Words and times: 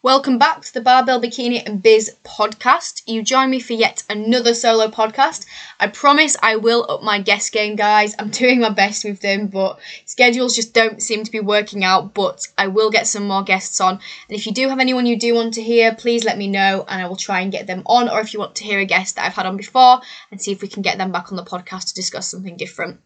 Welcome 0.00 0.38
back 0.38 0.62
to 0.62 0.72
the 0.72 0.80
Barbell 0.80 1.20
Bikini 1.20 1.60
and 1.66 1.82
Biz 1.82 2.14
podcast. 2.22 3.02
You 3.08 3.20
join 3.20 3.50
me 3.50 3.58
for 3.58 3.72
yet 3.72 4.04
another 4.08 4.54
solo 4.54 4.86
podcast. 4.86 5.44
I 5.80 5.88
promise 5.88 6.36
I 6.40 6.54
will 6.54 6.86
up 6.88 7.02
my 7.02 7.20
guest 7.20 7.52
game, 7.52 7.74
guys. 7.74 8.14
I'm 8.16 8.30
doing 8.30 8.60
my 8.60 8.70
best 8.70 9.04
with 9.04 9.20
them, 9.20 9.48
but 9.48 9.80
schedules 10.04 10.54
just 10.54 10.72
don't 10.72 11.02
seem 11.02 11.24
to 11.24 11.32
be 11.32 11.40
working 11.40 11.82
out. 11.82 12.14
But 12.14 12.46
I 12.56 12.68
will 12.68 12.92
get 12.92 13.08
some 13.08 13.26
more 13.26 13.42
guests 13.42 13.80
on. 13.80 13.94
And 13.94 14.38
if 14.38 14.46
you 14.46 14.52
do 14.52 14.68
have 14.68 14.78
anyone 14.78 15.04
you 15.04 15.18
do 15.18 15.34
want 15.34 15.54
to 15.54 15.62
hear, 15.62 15.92
please 15.96 16.24
let 16.24 16.38
me 16.38 16.46
know 16.46 16.84
and 16.86 17.02
I 17.02 17.08
will 17.08 17.16
try 17.16 17.40
and 17.40 17.50
get 17.50 17.66
them 17.66 17.82
on. 17.84 18.08
Or 18.08 18.20
if 18.20 18.32
you 18.32 18.38
want 18.38 18.54
to 18.54 18.64
hear 18.64 18.78
a 18.78 18.84
guest 18.84 19.16
that 19.16 19.26
I've 19.26 19.34
had 19.34 19.46
on 19.46 19.56
before 19.56 20.00
and 20.30 20.40
see 20.40 20.52
if 20.52 20.62
we 20.62 20.68
can 20.68 20.82
get 20.82 20.96
them 20.98 21.10
back 21.10 21.32
on 21.32 21.36
the 21.36 21.42
podcast 21.42 21.88
to 21.88 21.94
discuss 21.94 22.28
something 22.28 22.56
different. 22.56 23.00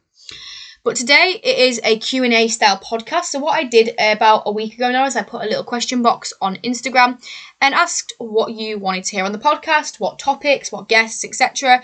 But 0.84 0.96
today 0.96 1.40
it 1.44 1.58
is 1.58 1.80
a 1.84 1.96
Q&A 1.96 2.48
style 2.48 2.76
podcast. 2.76 3.26
So 3.26 3.38
what 3.38 3.54
I 3.54 3.62
did 3.62 3.94
about 4.00 4.42
a 4.46 4.52
week 4.52 4.74
ago 4.74 4.90
now 4.90 5.06
is 5.06 5.14
I 5.14 5.22
put 5.22 5.42
a 5.42 5.48
little 5.48 5.62
question 5.62 6.02
box 6.02 6.32
on 6.40 6.56
Instagram 6.56 7.24
and 7.60 7.72
asked 7.72 8.12
what 8.18 8.52
you 8.54 8.80
wanted 8.80 9.04
to 9.04 9.16
hear 9.16 9.24
on 9.24 9.30
the 9.30 9.38
podcast, 9.38 10.00
what 10.00 10.18
topics, 10.18 10.72
what 10.72 10.88
guests, 10.88 11.24
etc. 11.24 11.82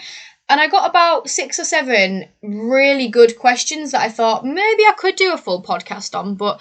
And 0.49 0.61
I 0.61 0.67
got 0.67 0.91
about 0.91 1.31
six 1.31 1.61
or 1.61 1.65
seven 1.65 2.25
really 2.43 3.07
good 3.07 3.39
questions 3.39 3.93
that 3.93 4.01
I 4.01 4.09
thought 4.09 4.45
maybe 4.45 4.85
I 4.85 4.95
could 4.99 5.15
do 5.15 5.33
a 5.33 5.39
full 5.39 5.63
podcast 5.63 6.19
on, 6.19 6.35
but 6.35 6.61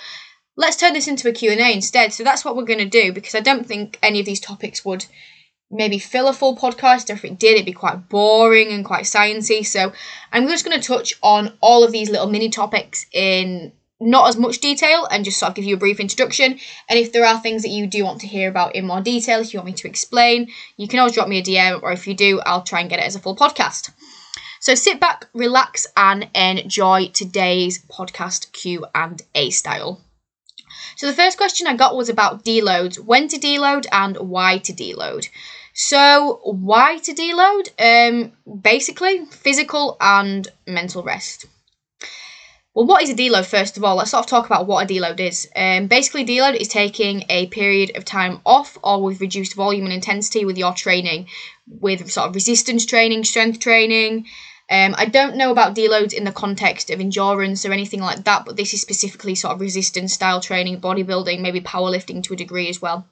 let's 0.56 0.78
turn 0.78 0.94
this 0.94 1.08
into 1.08 1.28
a 1.30 1.32
Q&A 1.32 1.74
instead. 1.74 2.14
So 2.14 2.24
that's 2.24 2.46
what 2.46 2.56
we're 2.56 2.66
going 2.66 2.78
to 2.80 2.86
do 2.86 3.14
because 3.14 3.34
I 3.34 3.40
don't 3.40 3.66
think 3.66 3.98
any 4.04 4.20
of 4.20 4.28
these 4.28 4.40
topics 4.40 4.86
would 4.86 5.08
maybe 5.70 6.00
fill 6.00 6.28
a 6.28 6.34
full 6.34 6.56
podcast. 6.56 7.10
Or 7.10 7.14
if 7.14 7.26
it 7.26 7.40
did, 7.40 7.56
it'd 7.56 7.66
be 7.66 7.74
quite 7.74 8.10
boring 8.10 8.72
and 8.72 8.86
quite 8.86 9.06
sciencey. 9.06 9.66
So 9.66 9.94
I'm 10.32 10.48
just 10.48 10.66
going 10.66 10.80
to 10.80 10.88
touch 10.88 11.14
on 11.22 11.58
all 11.62 11.84
of 11.84 11.92
these 11.92 12.10
little 12.10 12.28
mini 12.28 12.50
topics 12.50 13.06
in 13.12 13.72
not 14.00 14.30
as 14.30 14.38
much 14.38 14.60
detail 14.60 15.08
and 15.10 15.26
just 15.26 15.40
sort 15.40 15.50
of 15.50 15.56
give 15.56 15.66
you 15.66 15.76
a 15.76 15.80
brief 15.80 16.00
introduction. 16.00 16.60
And 16.88 17.00
if 17.00 17.12
there 17.12 17.26
are 17.26 17.40
things 17.40 17.64
that 17.64 17.70
you 17.70 17.88
do 17.88 18.04
want 18.04 18.22
to 18.22 18.28
hear 18.28 18.50
about 18.50 18.76
in 18.76 18.86
more 18.86 19.02
detail, 19.02 19.42
if 19.42 19.54
you 19.54 19.60
want 19.60 19.68
me 19.68 19.74
to 19.74 19.88
explain, 19.88 20.50
you 20.78 20.88
can 20.88 21.00
always 21.00 21.14
drop 21.14 21.28
me 21.28 21.40
a 21.40 21.44
DM, 21.44 21.82
or 21.82 21.92
if 21.92 22.08
you 22.08 22.14
do, 22.14 22.40
I'll 22.42 22.62
try 22.62 22.82
and 22.82 22.90
get 22.90 23.00
it 23.00 23.06
as 23.06 23.16
a 23.16 23.20
full 23.20 23.36
podcast. 23.36 23.90
So 24.60 24.76
sit 24.76 25.00
back, 25.00 25.28
relax, 25.34 25.88
and 25.96 26.30
enjoy 26.36 27.08
today's 27.08 27.84
podcast 27.86 28.52
Q 28.52 28.86
and 28.94 29.22
A 29.34 29.50
style. 29.50 30.02
So 30.96 31.08
the 31.08 31.14
first 31.14 31.38
question 31.38 31.68
I 31.68 31.76
got 31.76 31.96
was 31.96 32.10
about 32.10 32.44
deloads, 32.44 33.00
when 33.00 33.28
to 33.30 33.38
deload 33.38 33.86
and 33.92 34.18
why 34.18 34.58
to 34.60 34.74
deload. 34.74 35.30
So, 35.80 36.40
why 36.44 36.98
to 37.04 37.14
deload? 37.14 37.70
Um, 37.78 38.32
basically, 38.62 39.26
physical 39.26 39.96
and 40.02 40.48
mental 40.66 41.04
rest. 41.04 41.46
Well, 42.74 42.88
what 42.88 43.04
is 43.04 43.12
a 43.12 43.14
deload, 43.14 43.46
first 43.46 43.78
of 43.78 43.84
all? 43.84 43.98
Let's 43.98 44.10
sort 44.10 44.26
of 44.26 44.28
talk 44.28 44.48
about 44.48 44.66
what 44.66 44.84
a 44.84 44.92
deload 44.92 45.20
is. 45.20 45.48
Um, 45.56 45.86
basically, 45.86 46.26
deload 46.26 46.56
is 46.56 46.68
taking 46.68 47.26
a 47.30 47.46
period 47.48 47.96
of 47.96 48.06
time 48.06 48.42
off 48.44 48.80
or 48.84 49.04
with 49.04 49.22
reduced 49.22 49.54
volume 49.54 49.86
and 49.86 49.94
intensity 49.94 50.46
with 50.46 50.58
your 50.58 50.74
training, 50.74 51.28
with 51.68 52.10
sort 52.12 52.30
of 52.30 52.34
resistance 52.34 52.88
training, 52.88 53.24
strength 53.24 53.60
training. 53.60 54.26
Um, 54.72 54.96
I 54.98 55.06
don't 55.06 55.36
know 55.36 55.52
about 55.52 55.76
deloads 55.76 56.12
in 56.12 56.24
the 56.24 56.32
context 56.32 56.90
of 56.90 57.00
endurance 57.00 57.68
or 57.68 57.72
anything 57.72 58.02
like 58.02 58.24
that, 58.24 58.46
but 58.46 58.58
this 58.58 58.74
is 58.74 58.82
specifically 58.82 59.36
sort 59.36 59.54
of 59.54 59.62
resistance 59.62 60.12
style 60.12 60.42
training, 60.42 60.82
bodybuilding, 60.82 61.40
maybe 61.40 61.62
powerlifting 61.62 62.24
to 62.24 62.34
a 62.34 62.38
degree 62.38 62.68
as 62.68 62.82
well 62.82 63.08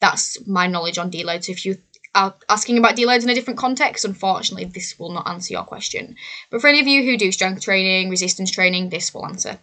that's 0.00 0.46
my 0.46 0.66
knowledge 0.66 0.98
on 0.98 1.10
deloads. 1.10 1.48
If 1.48 1.64
you 1.64 1.78
are 2.14 2.34
asking 2.48 2.78
about 2.78 2.96
deloads 2.96 3.22
in 3.22 3.30
a 3.30 3.34
different 3.34 3.58
context, 3.58 4.04
unfortunately, 4.04 4.64
this 4.64 4.98
will 4.98 5.12
not 5.12 5.28
answer 5.28 5.52
your 5.52 5.64
question. 5.64 6.16
But 6.50 6.60
for 6.60 6.68
any 6.68 6.80
of 6.80 6.86
you 6.86 7.04
who 7.04 7.16
do 7.16 7.30
strength 7.32 7.62
training, 7.62 8.10
resistance 8.10 8.50
training, 8.50 8.88
this 8.88 9.14
will 9.14 9.26
answer 9.26 9.58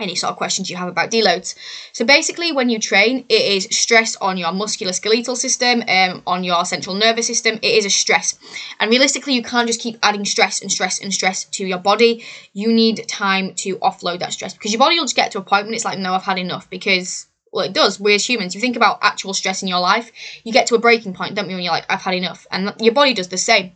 any 0.00 0.14
sort 0.14 0.30
of 0.30 0.36
questions 0.36 0.70
you 0.70 0.76
have 0.76 0.88
about 0.88 1.10
deloads. 1.10 1.56
So 1.92 2.04
basically, 2.04 2.52
when 2.52 2.70
you 2.70 2.78
train, 2.78 3.24
it 3.28 3.42
is 3.42 3.76
stress 3.76 4.16
on 4.16 4.36
your 4.36 4.50
musculoskeletal 4.50 5.36
system, 5.36 5.82
um, 5.88 6.22
on 6.26 6.44
your 6.44 6.64
central 6.64 6.94
nervous 6.94 7.26
system. 7.26 7.58
It 7.62 7.74
is 7.74 7.84
a 7.84 7.90
stress, 7.90 8.38
and 8.78 8.90
realistically, 8.90 9.34
you 9.34 9.42
can't 9.42 9.66
just 9.66 9.80
keep 9.80 9.98
adding 10.02 10.24
stress 10.24 10.62
and 10.62 10.70
stress 10.70 11.00
and 11.00 11.12
stress 11.12 11.44
to 11.44 11.66
your 11.66 11.78
body. 11.78 12.24
You 12.52 12.72
need 12.72 13.08
time 13.08 13.54
to 13.56 13.76
offload 13.78 14.20
that 14.20 14.32
stress 14.32 14.54
because 14.54 14.72
your 14.72 14.78
body 14.78 14.96
will 14.96 15.04
just 15.04 15.16
get 15.16 15.32
to 15.32 15.38
a 15.38 15.42
point 15.42 15.66
when 15.66 15.74
it's 15.74 15.84
like, 15.84 15.98
no, 15.98 16.14
I've 16.14 16.22
had 16.22 16.38
enough 16.38 16.70
because 16.70 17.26
well, 17.52 17.64
it 17.64 17.72
does. 17.72 17.98
We 17.98 18.14
as 18.14 18.28
humans, 18.28 18.54
you 18.54 18.60
think 18.60 18.76
about 18.76 18.98
actual 19.02 19.34
stress 19.34 19.62
in 19.62 19.68
your 19.68 19.80
life, 19.80 20.10
you 20.44 20.52
get 20.52 20.66
to 20.68 20.74
a 20.74 20.80
breaking 20.80 21.14
point, 21.14 21.34
don't 21.34 21.48
you? 21.48 21.56
When 21.56 21.64
you're 21.64 21.72
like, 21.72 21.86
I've 21.88 22.02
had 22.02 22.14
enough, 22.14 22.46
and 22.50 22.74
your 22.80 22.94
body 22.94 23.14
does 23.14 23.28
the 23.28 23.38
same. 23.38 23.72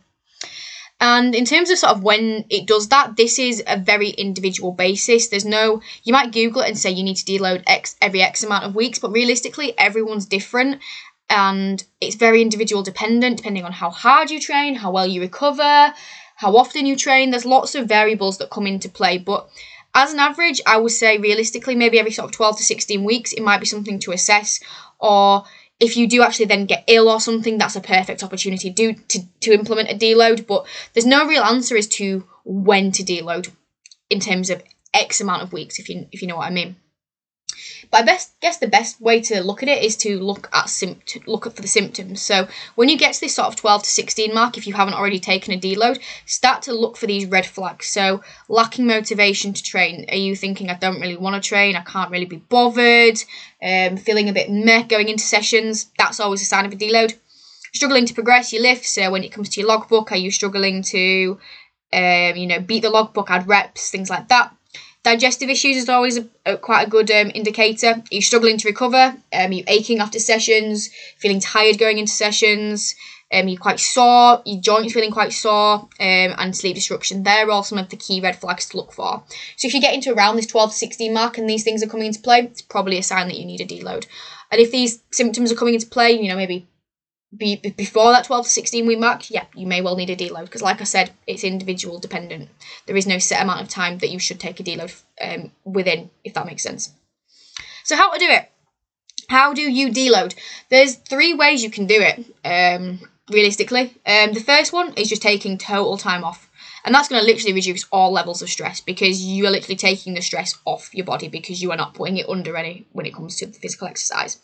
And 0.99 1.35
in 1.35 1.43
terms 1.43 1.69
of 1.69 1.77
sort 1.77 1.91
of 1.91 2.03
when 2.03 2.45
it 2.49 2.65
does 2.65 2.87
that, 2.89 3.17
this 3.17 3.37
is 3.37 3.61
a 3.67 3.77
very 3.77 4.09
individual 4.09 4.71
basis. 4.71 5.27
There's 5.27 5.43
no, 5.43 5.81
you 6.03 6.13
might 6.13 6.31
Google 6.31 6.61
it 6.61 6.69
and 6.69 6.77
say 6.77 6.91
you 6.91 7.03
need 7.03 7.17
to 7.17 7.25
deload 7.25 7.63
X 7.67 7.97
every 8.01 8.21
X 8.21 8.43
amount 8.43 8.63
of 8.63 8.75
weeks, 8.75 8.99
but 8.99 9.11
realistically, 9.11 9.77
everyone's 9.77 10.25
different 10.25 10.79
and 11.29 11.83
it's 11.99 12.15
very 12.15 12.41
individual 12.41 12.83
dependent, 12.83 13.37
depending 13.37 13.65
on 13.65 13.71
how 13.71 13.89
hard 13.89 14.29
you 14.29 14.39
train, 14.39 14.75
how 14.75 14.91
well 14.91 15.07
you 15.07 15.19
recover, 15.19 15.93
how 16.35 16.55
often 16.55 16.85
you 16.85 16.95
train. 16.95 17.31
There's 17.31 17.45
lots 17.45 17.75
of 17.75 17.87
variables 17.87 18.37
that 18.37 18.49
come 18.49 18.67
into 18.67 18.87
play, 18.87 19.17
but 19.17 19.49
as 19.95 20.13
an 20.13 20.19
average, 20.19 20.61
I 20.65 20.77
would 20.77 20.91
say 20.91 21.17
realistically, 21.17 21.75
maybe 21.75 21.99
every 21.99 22.11
sort 22.11 22.25
of 22.25 22.31
12 22.31 22.57
to 22.57 22.63
16 22.63 23.03
weeks, 23.03 23.33
it 23.33 23.41
might 23.41 23.59
be 23.59 23.65
something 23.65 23.99
to 23.99 24.11
assess. 24.11 24.59
Or 24.99 25.43
if 25.79 25.95
you 25.95 26.07
do 26.07 26.23
actually 26.23 26.45
then 26.45 26.65
get 26.65 26.83
ill 26.87 27.09
or 27.09 27.19
something, 27.19 27.57
that's 27.57 27.75
a 27.75 27.81
perfect 27.81 28.23
opportunity 28.23 28.71
to, 28.71 28.73
do, 28.73 28.93
to, 29.09 29.19
to 29.41 29.53
implement 29.53 29.91
a 29.91 29.95
deload. 29.95 30.47
But 30.47 30.65
there's 30.93 31.05
no 31.05 31.27
real 31.27 31.43
answer 31.43 31.77
as 31.77 31.87
to 31.87 32.25
when 32.43 32.91
to 32.93 33.03
deload 33.03 33.51
in 34.09 34.19
terms 34.19 34.49
of 34.49 34.63
X 34.93 35.21
amount 35.21 35.43
of 35.43 35.53
weeks, 35.53 35.79
if 35.79 35.89
you, 35.89 36.07
if 36.11 36.21
you 36.21 36.27
know 36.27 36.37
what 36.37 36.47
I 36.47 36.51
mean. 36.51 36.75
But 37.93 38.01
I 38.01 38.05
best 38.05 38.39
guess 38.39 38.57
the 38.57 38.67
best 38.67 38.99
way 38.99 39.21
to 39.21 39.43
look 39.43 39.61
at 39.61 39.69
it 39.69 39.83
is 39.83 39.95
to 39.97 40.19
look 40.19 40.49
at 40.51 40.65
sympt- 40.65 41.27
look 41.27 41.43
for 41.43 41.61
the 41.61 41.67
symptoms. 41.67 42.23
So 42.23 42.47
when 42.73 42.89
you 42.89 42.97
get 42.97 43.13
to 43.13 43.19
this 43.19 43.35
sort 43.35 43.49
of 43.49 43.55
12 43.55 43.83
to 43.83 43.89
16 43.89 44.33
mark, 44.33 44.57
if 44.57 44.65
you 44.65 44.73
haven't 44.73 44.95
already 44.95 45.19
taken 45.19 45.53
a 45.53 45.59
deload, 45.59 46.01
start 46.25 46.63
to 46.63 46.73
look 46.73 46.97
for 46.97 47.05
these 47.05 47.27
red 47.27 47.45
flags. 47.45 47.85
So 47.85 48.23
lacking 48.49 48.87
motivation 48.87 49.53
to 49.53 49.61
train. 49.61 50.07
Are 50.09 50.15
you 50.15 50.35
thinking 50.35 50.71
I 50.71 50.73
don't 50.73 50.99
really 50.99 51.17
want 51.17 51.35
to 51.35 51.47
train? 51.47 51.75
I 51.75 51.81
can't 51.81 52.09
really 52.09 52.25
be 52.25 52.37
bothered. 52.37 53.23
Um, 53.61 53.97
feeling 53.97 54.27
a 54.27 54.33
bit 54.33 54.49
meh 54.49 54.87
going 54.87 55.07
into 55.07 55.23
sessions. 55.23 55.91
That's 55.95 56.19
always 56.19 56.41
a 56.41 56.45
sign 56.45 56.65
of 56.65 56.73
a 56.73 56.75
deload. 56.75 57.13
Struggling 57.75 58.07
to 58.07 58.15
progress 58.15 58.51
your 58.51 58.63
lifts. 58.63 58.89
So 58.89 59.11
when 59.11 59.23
it 59.23 59.31
comes 59.31 59.49
to 59.49 59.59
your 59.59 59.69
logbook, 59.69 60.11
are 60.11 60.17
you 60.17 60.31
struggling 60.31 60.81
to 60.81 61.37
um, 61.93 62.35
you 62.35 62.47
know, 62.47 62.59
beat 62.59 62.81
the 62.81 62.89
logbook, 62.89 63.29
add 63.29 63.47
reps, 63.47 63.91
things 63.91 64.09
like 64.09 64.29
that. 64.29 64.51
Digestive 65.03 65.49
issues 65.49 65.75
is 65.75 65.89
always 65.89 66.17
a, 66.17 66.25
a, 66.45 66.57
quite 66.57 66.87
a 66.87 66.89
good 66.89 67.11
um, 67.11 67.29
indicator. 67.35 67.87
Are 67.87 68.03
you 68.09 68.21
struggling 68.21 68.57
to 68.57 68.67
recover? 68.67 69.15
Um, 69.33 69.51
are 69.51 69.51
you 69.51 69.63
aching 69.67 69.99
after 69.99 70.17
sessions? 70.17 70.89
Feeling 71.17 71.41
tired 71.41 71.77
going 71.77 71.97
into 71.97 72.11
sessions? 72.11 72.95
Um, 73.33 73.47
you're 73.47 73.59
quite 73.59 73.79
sore, 73.79 74.41
your 74.45 74.61
joints 74.61 74.93
feeling 74.93 75.11
quite 75.11 75.33
sore, 75.33 75.79
um, 75.79 75.89
and 75.99 76.55
sleep 76.55 76.75
disruption. 76.75 77.23
They're 77.23 77.49
all 77.49 77.63
some 77.63 77.79
of 77.79 77.89
the 77.89 77.97
key 77.97 78.21
red 78.21 78.35
flags 78.35 78.69
to 78.69 78.77
look 78.77 78.93
for. 78.93 79.23
So 79.57 79.67
if 79.67 79.73
you 79.73 79.81
get 79.81 79.95
into 79.95 80.13
around 80.13 80.35
this 80.35 80.45
12 80.45 80.69
to 80.69 80.75
16 80.75 81.13
mark 81.13 81.37
and 81.37 81.49
these 81.49 81.63
things 81.63 81.83
are 81.83 81.87
coming 81.87 82.07
into 82.07 82.21
play, 82.21 82.41
it's 82.41 82.61
probably 82.61 82.97
a 82.97 83.03
sign 83.03 83.27
that 83.27 83.37
you 83.37 83.45
need 83.45 83.59
a 83.59 83.65
deload. 83.65 84.05
And 84.51 84.61
if 84.61 84.71
these 84.71 85.01
symptoms 85.11 85.51
are 85.51 85.55
coming 85.55 85.73
into 85.73 85.87
play, 85.87 86.11
you 86.11 86.29
know, 86.29 86.35
maybe 86.37 86.67
be, 87.37 87.55
before 87.55 88.11
that 88.11 88.25
12 88.25 88.45
to 88.45 88.51
16 88.51 88.85
week 88.85 88.99
mark, 88.99 89.29
yeah, 89.29 89.45
you 89.55 89.67
may 89.67 89.81
well 89.81 89.95
need 89.95 90.09
a 90.09 90.15
deload 90.15 90.45
because, 90.45 90.61
like 90.61 90.81
I 90.81 90.85
said, 90.85 91.11
it's 91.27 91.43
individual 91.43 91.99
dependent. 91.99 92.49
There 92.85 92.95
is 92.95 93.07
no 93.07 93.17
set 93.17 93.41
amount 93.41 93.61
of 93.61 93.69
time 93.69 93.97
that 93.99 94.09
you 94.09 94.19
should 94.19 94.39
take 94.39 94.59
a 94.59 94.63
deload 94.63 95.01
um, 95.21 95.51
within, 95.63 96.09
if 96.23 96.33
that 96.33 96.45
makes 96.45 96.63
sense. 96.63 96.91
So, 97.83 97.95
how 97.95 98.11
to 98.11 98.19
do 98.19 98.29
it? 98.29 98.49
How 99.29 99.53
do 99.53 99.61
you 99.61 99.89
deload? 99.89 100.35
There's 100.69 100.95
three 100.95 101.33
ways 101.33 101.63
you 101.63 101.71
can 101.71 101.87
do 101.87 101.99
it. 101.99 102.25
Um, 102.45 102.99
realistically, 103.29 103.95
um, 104.05 104.33
the 104.33 104.43
first 104.45 104.73
one 104.73 104.93
is 104.93 105.09
just 105.09 105.21
taking 105.21 105.57
total 105.57 105.97
time 105.97 106.23
off. 106.23 106.49
And 106.85 106.93
that's 106.93 107.07
going 107.07 107.21
to 107.21 107.25
literally 107.25 107.53
reduce 107.53 107.85
all 107.91 108.11
levels 108.11 108.41
of 108.41 108.49
stress 108.49 108.81
because 108.81 109.23
you 109.23 109.45
are 109.45 109.51
literally 109.51 109.77
taking 109.77 110.13
the 110.13 110.21
stress 110.21 110.57
off 110.65 110.93
your 110.93 111.05
body 111.05 111.29
because 111.29 111.61
you 111.61 111.71
are 111.71 111.77
not 111.77 111.93
putting 111.93 112.17
it 112.17 112.27
under 112.27 112.57
any 112.57 112.87
when 112.91 113.05
it 113.05 113.13
comes 113.13 113.37
to 113.37 113.45
the 113.45 113.53
physical 113.53 113.87
exercise. 113.87 114.39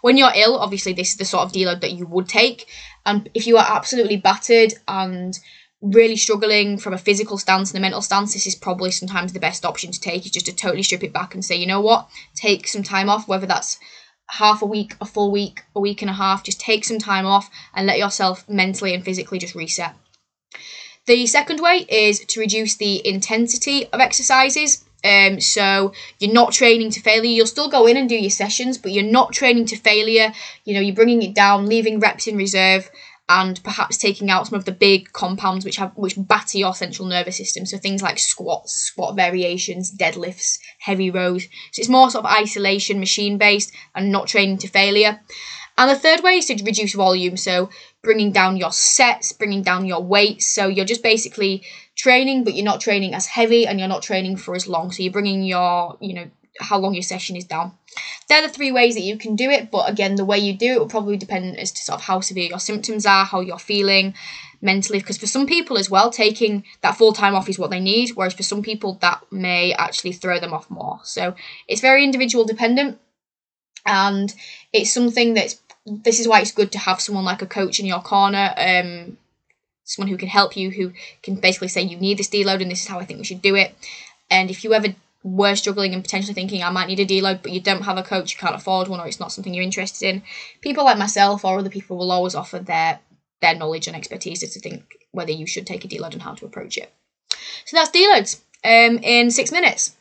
When 0.00 0.16
you're 0.16 0.32
ill, 0.34 0.56
obviously, 0.56 0.92
this 0.92 1.10
is 1.10 1.16
the 1.16 1.24
sort 1.24 1.44
of 1.44 1.52
deload 1.52 1.80
that 1.80 1.92
you 1.92 2.06
would 2.06 2.28
take. 2.28 2.66
And 3.04 3.28
if 3.34 3.46
you 3.46 3.56
are 3.56 3.66
absolutely 3.68 4.16
battered 4.16 4.74
and 4.86 5.38
really 5.82 6.16
struggling 6.16 6.78
from 6.78 6.92
a 6.92 6.98
physical 6.98 7.38
stance 7.38 7.70
and 7.70 7.78
a 7.78 7.80
mental 7.80 8.02
stance, 8.02 8.34
this 8.34 8.46
is 8.46 8.54
probably 8.54 8.90
sometimes 8.90 9.32
the 9.32 9.40
best 9.40 9.64
option 9.64 9.90
to 9.90 10.00
take 10.00 10.24
is 10.24 10.30
just 10.30 10.46
to 10.46 10.54
totally 10.54 10.82
strip 10.82 11.02
it 11.02 11.12
back 11.12 11.34
and 11.34 11.44
say, 11.44 11.56
you 11.56 11.66
know 11.66 11.80
what, 11.80 12.08
take 12.34 12.68
some 12.68 12.82
time 12.82 13.08
off, 13.08 13.26
whether 13.26 13.46
that's 13.46 13.78
half 14.28 14.62
a 14.62 14.66
week, 14.66 14.94
a 15.00 15.04
full 15.04 15.30
week, 15.30 15.62
a 15.74 15.80
week 15.80 16.02
and 16.02 16.10
a 16.10 16.14
half, 16.14 16.44
just 16.44 16.60
take 16.60 16.84
some 16.84 16.98
time 16.98 17.26
off 17.26 17.50
and 17.74 17.86
let 17.86 17.98
yourself 17.98 18.48
mentally 18.48 18.94
and 18.94 19.04
physically 19.04 19.38
just 19.38 19.54
reset. 19.54 19.94
The 21.06 21.26
second 21.26 21.60
way 21.60 21.86
is 21.88 22.20
to 22.26 22.40
reduce 22.40 22.76
the 22.76 23.06
intensity 23.06 23.86
of 23.88 24.00
exercises. 24.00 24.84
Um, 25.02 25.40
so 25.40 25.92
you're 26.18 26.32
not 26.32 26.52
training 26.52 26.90
to 26.90 27.00
failure. 27.00 27.30
You'll 27.30 27.46
still 27.46 27.70
go 27.70 27.86
in 27.86 27.96
and 27.96 28.08
do 28.08 28.16
your 28.16 28.30
sessions, 28.30 28.76
but 28.76 28.92
you're 28.92 29.02
not 29.02 29.32
training 29.32 29.66
to 29.66 29.76
failure. 29.76 30.32
You 30.64 30.74
know, 30.74 30.80
you're 30.80 30.94
bringing 30.94 31.22
it 31.22 31.34
down, 31.34 31.66
leaving 31.66 32.00
reps 32.00 32.26
in 32.26 32.36
reserve, 32.36 32.90
and 33.30 33.62
perhaps 33.62 33.96
taking 33.96 34.28
out 34.28 34.48
some 34.48 34.58
of 34.58 34.64
the 34.64 34.72
big 34.72 35.12
compounds 35.12 35.64
which 35.64 35.76
have 35.76 35.92
which 35.96 36.16
batter 36.18 36.58
your 36.58 36.74
central 36.74 37.08
nervous 37.08 37.36
system. 37.36 37.64
So 37.64 37.78
things 37.78 38.02
like 38.02 38.18
squats, 38.18 38.74
squat 38.74 39.16
variations, 39.16 39.96
deadlifts, 39.96 40.58
heavy 40.80 41.10
rows. 41.10 41.44
So 41.72 41.80
it's 41.80 41.88
more 41.88 42.10
sort 42.10 42.24
of 42.24 42.30
isolation, 42.30 43.00
machine 43.00 43.38
based, 43.38 43.72
and 43.94 44.12
not 44.12 44.26
training 44.26 44.58
to 44.58 44.68
failure. 44.68 45.20
And 45.78 45.88
the 45.88 45.98
third 45.98 46.22
way 46.22 46.32
is 46.32 46.46
to 46.46 46.62
reduce 46.62 46.92
volume. 46.92 47.36
So 47.36 47.70
bringing 48.02 48.32
down 48.32 48.56
your 48.56 48.72
sets, 48.72 49.32
bringing 49.32 49.62
down 49.62 49.86
your 49.86 50.02
weights. 50.02 50.46
So 50.46 50.66
you're 50.66 50.84
just 50.84 51.02
basically 51.02 51.62
training, 51.96 52.44
but 52.44 52.54
you're 52.54 52.64
not 52.64 52.80
training 52.80 53.14
as 53.14 53.26
heavy 53.26 53.66
and 53.66 53.78
you're 53.78 53.88
not 53.88 54.02
training 54.02 54.36
for 54.36 54.54
as 54.54 54.66
long. 54.66 54.90
So 54.90 55.02
you're 55.02 55.12
bringing 55.12 55.42
your, 55.42 55.98
you 56.00 56.14
know, 56.14 56.30
how 56.60 56.78
long 56.78 56.94
your 56.94 57.02
session 57.02 57.36
is 57.36 57.44
down. 57.44 57.72
They're 58.28 58.46
the 58.46 58.52
three 58.52 58.72
ways 58.72 58.94
that 58.94 59.02
you 59.02 59.16
can 59.16 59.36
do 59.36 59.50
it, 59.50 59.70
but 59.70 59.88
again, 59.88 60.16
the 60.16 60.24
way 60.24 60.38
you 60.38 60.52
do 60.52 60.72
it 60.72 60.78
will 60.78 60.88
probably 60.88 61.16
depend 61.16 61.58
as 61.58 61.72
to 61.72 61.82
sort 61.82 62.00
of 62.00 62.04
how 62.04 62.20
severe 62.20 62.48
your 62.48 62.58
symptoms 62.58 63.06
are, 63.06 63.24
how 63.24 63.40
you're 63.40 63.58
feeling 63.58 64.14
mentally. 64.60 64.98
Because 64.98 65.18
for 65.18 65.26
some 65.26 65.46
people 65.46 65.78
as 65.78 65.90
well, 65.90 66.10
taking 66.10 66.64
that 66.82 66.96
full 66.96 67.12
time 67.12 67.34
off 67.34 67.48
is 67.48 67.58
what 67.58 67.70
they 67.70 67.80
need, 67.80 68.10
whereas 68.10 68.34
for 68.34 68.42
some 68.42 68.62
people, 68.62 68.98
that 69.00 69.22
may 69.30 69.72
actually 69.72 70.12
throw 70.12 70.38
them 70.38 70.52
off 70.52 70.70
more. 70.70 71.00
So 71.02 71.34
it's 71.66 71.80
very 71.80 72.04
individual 72.04 72.44
dependent, 72.44 72.98
and 73.86 74.34
it's 74.72 74.92
something 74.92 75.34
that's 75.34 75.60
this 75.86 76.20
is 76.20 76.28
why 76.28 76.40
it's 76.40 76.52
good 76.52 76.72
to 76.72 76.78
have 76.78 77.00
someone 77.00 77.24
like 77.24 77.42
a 77.42 77.46
coach 77.46 77.80
in 77.80 77.86
your 77.86 78.00
corner. 78.00 78.52
Um, 78.56 79.16
someone 79.84 80.08
who 80.10 80.16
can 80.16 80.28
help 80.28 80.56
you, 80.56 80.70
who 80.70 80.92
can 81.22 81.34
basically 81.34 81.68
say 81.68 81.82
you 81.82 81.96
need 81.96 82.18
this 82.18 82.28
deload 82.28 82.62
and 82.62 82.70
this 82.70 82.82
is 82.82 82.88
how 82.88 83.00
I 83.00 83.04
think 83.04 83.18
we 83.18 83.24
should 83.24 83.42
do 83.42 83.56
it. 83.56 83.74
And 84.30 84.50
if 84.50 84.62
you 84.62 84.72
ever 84.72 84.94
were 85.22 85.56
struggling 85.56 85.92
and 85.92 86.02
potentially 86.02 86.32
thinking 86.32 86.62
I 86.62 86.70
might 86.70 86.86
need 86.86 87.00
a 87.00 87.06
deload, 87.06 87.42
but 87.42 87.52
you 87.52 87.60
don't 87.60 87.82
have 87.82 87.98
a 87.98 88.02
coach, 88.02 88.32
you 88.32 88.38
can't 88.38 88.54
afford 88.54 88.88
one, 88.88 89.00
or 89.00 89.06
it's 89.06 89.20
not 89.20 89.32
something 89.32 89.52
you're 89.52 89.64
interested 89.64 90.08
in, 90.08 90.22
people 90.60 90.84
like 90.84 90.98
myself 90.98 91.44
or 91.44 91.58
other 91.58 91.68
people 91.68 91.98
will 91.98 92.12
always 92.12 92.34
offer 92.34 92.58
their 92.58 93.00
their 93.40 93.54
knowledge 93.56 93.86
and 93.86 93.96
expertise 93.96 94.40
to 94.40 94.60
think 94.60 94.84
whether 95.12 95.32
you 95.32 95.46
should 95.46 95.66
take 95.66 95.84
a 95.84 95.88
deload 95.88 96.12
and 96.12 96.22
how 96.22 96.34
to 96.34 96.44
approach 96.44 96.76
it. 96.76 96.92
So 97.64 97.76
that's 97.76 97.90
deloads 97.90 98.40
um, 98.64 98.98
in 99.02 99.30
six 99.30 99.50
minutes. 99.50 99.96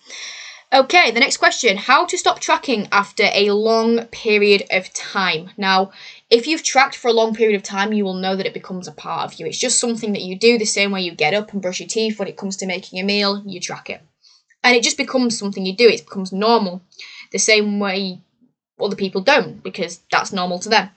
Okay, 0.71 1.09
the 1.09 1.19
next 1.19 1.37
question 1.37 1.77
How 1.77 2.05
to 2.05 2.17
stop 2.17 2.39
tracking 2.39 2.87
after 2.91 3.23
a 3.33 3.51
long 3.51 4.05
period 4.07 4.63
of 4.71 4.93
time? 4.93 5.49
Now, 5.57 5.91
if 6.29 6.45
you've 6.45 6.63
tracked 6.63 6.95
for 6.95 7.07
a 7.07 7.13
long 7.13 7.33
period 7.33 7.55
of 7.55 7.63
time, 7.63 7.91
you 7.91 8.05
will 8.05 8.13
know 8.13 8.35
that 8.35 8.45
it 8.45 8.53
becomes 8.53 8.87
a 8.87 8.91
part 8.91 9.25
of 9.25 9.39
you. 9.39 9.45
It's 9.45 9.57
just 9.57 9.79
something 9.79 10.13
that 10.13 10.21
you 10.21 10.37
do 10.37 10.57
the 10.57 10.65
same 10.65 10.91
way 10.91 11.01
you 11.01 11.13
get 11.15 11.33
up 11.33 11.53
and 11.53 11.61
brush 11.61 11.79
your 11.79 11.89
teeth 11.89 12.19
when 12.19 12.27
it 12.27 12.37
comes 12.37 12.55
to 12.57 12.67
making 12.67 12.99
a 12.99 13.03
meal, 13.03 13.41
you 13.45 13.59
track 13.59 13.89
it 13.89 14.01
and 14.63 14.75
it 14.75 14.83
just 14.83 14.97
becomes 14.97 15.37
something 15.37 15.65
you 15.65 15.75
do. 15.75 15.87
It 15.87 16.05
becomes 16.05 16.31
normal, 16.31 16.81
the 17.31 17.39
same 17.39 17.79
way 17.79 18.21
other 18.79 18.95
people 18.95 19.21
don't 19.21 19.61
because 19.63 20.01
that's 20.11 20.33
normal 20.33 20.59
to 20.59 20.69
them. 20.69 20.89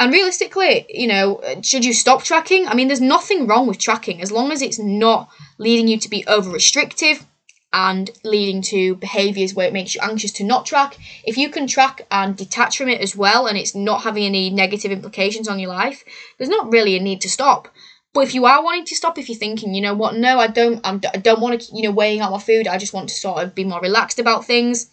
And 0.00 0.12
realistically, 0.12 0.86
you 0.88 1.08
know, 1.08 1.40
should 1.62 1.84
you 1.84 1.92
stop 1.92 2.22
tracking? 2.22 2.68
I 2.68 2.74
mean, 2.74 2.86
there's 2.86 3.00
nothing 3.00 3.46
wrong 3.46 3.66
with 3.66 3.78
tracking 3.78 4.22
as 4.22 4.30
long 4.30 4.52
as 4.52 4.62
it's 4.62 4.78
not 4.78 5.28
leading 5.58 5.88
you 5.88 5.98
to 5.98 6.08
be 6.08 6.24
over 6.26 6.50
restrictive 6.50 7.26
and 7.72 8.10
leading 8.24 8.62
to 8.62 8.96
behaviors 8.96 9.54
where 9.54 9.66
it 9.66 9.72
makes 9.72 9.94
you 9.94 10.00
anxious 10.02 10.32
to 10.32 10.44
not 10.44 10.64
track. 10.64 10.96
If 11.24 11.36
you 11.36 11.50
can 11.50 11.66
track 11.66 12.06
and 12.10 12.36
detach 12.36 12.78
from 12.78 12.88
it 12.88 13.00
as 13.00 13.14
well 13.14 13.46
and 13.46 13.58
it's 13.58 13.74
not 13.74 14.02
having 14.02 14.24
any 14.24 14.50
negative 14.50 14.90
implications 14.90 15.48
on 15.48 15.58
your 15.58 15.70
life, 15.70 16.02
there's 16.38 16.48
not 16.48 16.72
really 16.72 16.96
a 16.96 17.00
need 17.00 17.20
to 17.22 17.28
stop. 17.28 17.68
But 18.14 18.20
if 18.20 18.34
you 18.34 18.46
are 18.46 18.64
wanting 18.64 18.86
to 18.86 18.96
stop, 18.96 19.18
if 19.18 19.28
you're 19.28 19.38
thinking, 19.38 19.74
you 19.74 19.82
know 19.82 19.94
what, 19.94 20.16
no, 20.16 20.38
I 20.38 20.46
don't, 20.46 20.80
I'm, 20.82 21.00
I 21.12 21.18
don't 21.18 21.40
want 21.40 21.60
to, 21.60 21.76
you 21.76 21.82
know, 21.82 21.90
weighing 21.90 22.20
out 22.20 22.32
my 22.32 22.38
food. 22.38 22.66
I 22.66 22.78
just 22.78 22.94
want 22.94 23.10
to 23.10 23.14
sort 23.14 23.42
of 23.42 23.54
be 23.54 23.64
more 23.64 23.80
relaxed 23.80 24.18
about 24.18 24.46
things. 24.46 24.88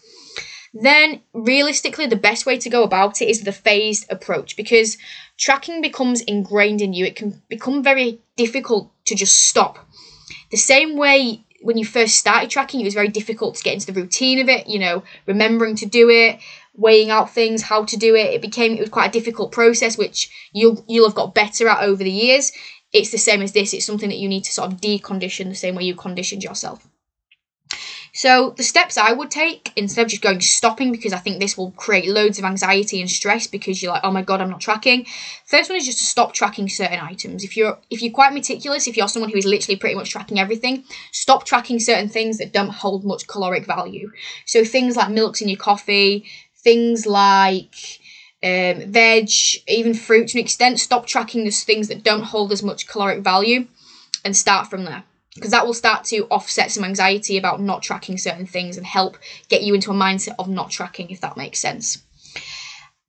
Then, 0.74 1.22
realistically, 1.32 2.06
the 2.06 2.16
best 2.16 2.44
way 2.44 2.58
to 2.58 2.68
go 2.68 2.82
about 2.82 3.22
it 3.22 3.30
is 3.30 3.42
the 3.42 3.52
phased 3.52 4.04
approach 4.10 4.56
because 4.56 4.98
tracking 5.38 5.80
becomes 5.80 6.20
ingrained 6.20 6.82
in 6.82 6.92
you. 6.92 7.06
It 7.06 7.16
can 7.16 7.42
become 7.48 7.82
very 7.82 8.20
difficult 8.36 8.90
to 9.06 9.14
just 9.14 9.46
stop. 9.46 9.78
The 10.50 10.58
same 10.58 10.98
way 10.98 11.45
when 11.66 11.78
you 11.78 11.84
first 11.84 12.16
started 12.16 12.48
tracking, 12.48 12.80
it 12.80 12.84
was 12.84 12.94
very 12.94 13.08
difficult 13.08 13.56
to 13.56 13.62
get 13.62 13.74
into 13.74 13.86
the 13.92 14.00
routine 14.00 14.38
of 14.38 14.48
it, 14.48 14.68
you 14.68 14.78
know, 14.78 15.02
remembering 15.26 15.76
to 15.76 15.86
do 15.86 16.08
it, 16.08 16.38
weighing 16.74 17.10
out 17.10 17.30
things, 17.30 17.62
how 17.62 17.84
to 17.84 17.96
do 17.96 18.14
it. 18.14 18.32
It 18.34 18.40
became 18.40 18.72
it 18.72 18.80
was 18.80 18.88
quite 18.90 19.08
a 19.08 19.18
difficult 19.18 19.52
process, 19.52 19.98
which 19.98 20.30
you'll 20.52 20.84
you'll 20.88 21.08
have 21.08 21.16
got 21.16 21.34
better 21.34 21.68
at 21.68 21.82
over 21.82 22.02
the 22.02 22.10
years 22.10 22.52
it's 22.92 23.10
the 23.10 23.18
same 23.18 23.42
as 23.42 23.52
this. 23.52 23.74
It's 23.74 23.84
something 23.84 24.08
that 24.08 24.18
you 24.18 24.28
need 24.28 24.44
to 24.44 24.52
sort 24.52 24.72
of 24.72 24.80
decondition 24.80 25.48
the 25.48 25.54
same 25.54 25.74
way 25.74 25.84
you 25.84 25.94
conditioned 25.94 26.42
yourself. 26.42 26.88
So 28.16 28.54
the 28.56 28.62
steps 28.62 28.96
I 28.96 29.12
would 29.12 29.30
take 29.30 29.74
instead 29.76 30.00
of 30.00 30.08
just 30.08 30.22
going 30.22 30.40
stopping 30.40 30.90
because 30.90 31.12
I 31.12 31.18
think 31.18 31.38
this 31.38 31.58
will 31.58 31.72
create 31.72 32.08
loads 32.08 32.38
of 32.38 32.46
anxiety 32.46 33.02
and 33.02 33.10
stress 33.10 33.46
because 33.46 33.82
you're 33.82 33.92
like, 33.92 34.04
oh 34.04 34.10
my 34.10 34.22
god, 34.22 34.40
I'm 34.40 34.48
not 34.48 34.62
tracking. 34.62 35.04
First 35.44 35.68
one 35.68 35.76
is 35.76 35.84
just 35.84 35.98
to 35.98 36.06
stop 36.06 36.32
tracking 36.32 36.66
certain 36.70 36.98
items. 36.98 37.44
If 37.44 37.58
you're 37.58 37.78
if 37.90 38.00
you're 38.00 38.14
quite 38.14 38.32
meticulous, 38.32 38.86
if 38.86 38.96
you're 38.96 39.06
someone 39.06 39.30
who 39.30 39.36
is 39.36 39.44
literally 39.44 39.76
pretty 39.76 39.96
much 39.96 40.08
tracking 40.12 40.40
everything, 40.40 40.84
stop 41.12 41.44
tracking 41.44 41.78
certain 41.78 42.08
things 42.08 42.38
that 42.38 42.54
don't 42.54 42.70
hold 42.70 43.04
much 43.04 43.26
caloric 43.26 43.66
value. 43.66 44.10
So 44.46 44.64
things 44.64 44.96
like 44.96 45.10
milks 45.10 45.42
in 45.42 45.50
your 45.50 45.58
coffee, 45.58 46.24
things 46.64 47.04
like 47.04 47.74
um, 48.42 48.90
veg, 48.92 49.28
even 49.68 49.92
fruit 49.92 50.28
to 50.28 50.38
an 50.38 50.44
extent. 50.44 50.80
Stop 50.80 51.04
tracking 51.04 51.44
those 51.44 51.64
things 51.64 51.88
that 51.88 52.02
don't 52.02 52.24
hold 52.24 52.50
as 52.50 52.62
much 52.62 52.88
caloric 52.88 53.22
value 53.22 53.66
and 54.24 54.34
start 54.34 54.70
from 54.70 54.84
there. 54.86 55.04
Because 55.36 55.52
that 55.52 55.64
will 55.64 55.74
start 55.74 56.04
to 56.06 56.24
offset 56.24 56.72
some 56.72 56.82
anxiety 56.82 57.36
about 57.36 57.60
not 57.60 57.82
tracking 57.82 58.18
certain 58.18 58.46
things 58.46 58.76
and 58.76 58.84
help 58.84 59.16
get 59.48 59.62
you 59.62 59.74
into 59.74 59.90
a 59.90 59.94
mindset 59.94 60.34
of 60.38 60.48
not 60.48 60.70
tracking, 60.70 61.10
if 61.10 61.20
that 61.20 61.36
makes 61.36 61.60
sense. 61.60 62.02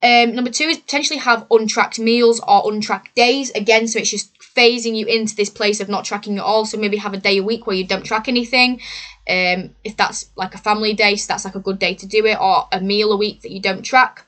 Um, 0.04 0.36
number 0.36 0.52
two 0.52 0.66
is 0.66 0.78
potentially 0.78 1.18
have 1.18 1.48
untracked 1.50 1.98
meals 1.98 2.40
or 2.48 2.72
untracked 2.72 3.16
days. 3.16 3.50
Again, 3.52 3.88
so 3.88 3.98
it's 4.00 4.12
just 4.12 4.38
phasing 4.40 4.96
you 4.96 5.08
into 5.08 5.36
this 5.36 5.50
place 5.50 5.80
of 5.80 5.90
not 5.90 6.06
tracking 6.06 6.38
at 6.38 6.44
all. 6.44 6.66
So 6.66 6.78
maybe 6.78 6.98
have 6.98 7.14
a 7.14 7.18
day 7.18 7.38
a 7.38 7.44
week 7.44 7.66
where 7.66 7.76
you 7.76 7.88
don't 7.88 8.06
track 8.06 8.28
anything. 8.28 8.82
Um, 9.28 9.76
if 9.84 9.98
that's 9.98 10.30
like 10.36 10.54
a 10.54 10.60
family 10.60 10.94
day, 10.94 11.16
so 11.16 11.28
that's 11.28 11.46
like 11.46 11.56
a 11.56 11.60
good 11.60 11.80
day 11.80 11.96
to 11.96 12.06
do 12.06 12.26
it, 12.26 12.40
or 12.40 12.68
a 12.72 12.80
meal 12.80 13.12
a 13.12 13.18
week 13.18 13.42
that 13.42 13.52
you 13.52 13.60
don't 13.60 13.84
track 13.84 14.27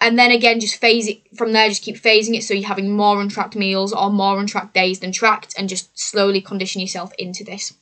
and 0.00 0.18
then 0.18 0.30
again 0.30 0.60
just 0.60 0.76
phase 0.76 1.08
it 1.08 1.20
from 1.36 1.52
there 1.52 1.68
just 1.68 1.82
keep 1.82 1.96
phasing 1.96 2.36
it. 2.36 2.42
So 2.42 2.54
you're 2.54 2.68
having 2.68 2.96
more 2.96 3.20
untracked 3.20 3.56
meals 3.56 3.92
or 3.92 4.10
more 4.10 4.38
untracked 4.38 4.74
days 4.74 5.00
than 5.00 5.12
tracked 5.12 5.54
and 5.58 5.68
just 5.68 5.90
slowly 5.98 6.40
condition 6.40 6.80
yourself 6.80 7.12
into 7.18 7.44
this. 7.44 7.74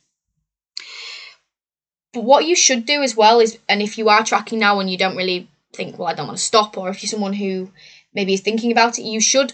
But 2.13 2.23
what 2.23 2.45
you 2.45 2.55
should 2.55 2.85
do 2.85 3.01
as 3.01 3.15
well 3.15 3.39
is 3.39 3.59
and 3.69 3.81
if 3.81 3.97
you 3.97 4.09
are 4.09 4.23
tracking 4.23 4.59
now 4.59 4.79
and 4.79 4.89
you 4.89 4.97
don't 4.97 5.17
really 5.17 5.49
think 5.71 5.99
well 5.99 6.07
i 6.07 6.13
don't 6.15 6.25
want 6.25 6.39
to 6.39 6.43
stop 6.43 6.75
or 6.79 6.89
if 6.89 7.03
you're 7.03 7.07
someone 7.09 7.33
who 7.33 7.71
maybe 8.11 8.33
is 8.33 8.41
thinking 8.41 8.71
about 8.71 8.97
it 8.97 9.03
you 9.03 9.21
should 9.21 9.53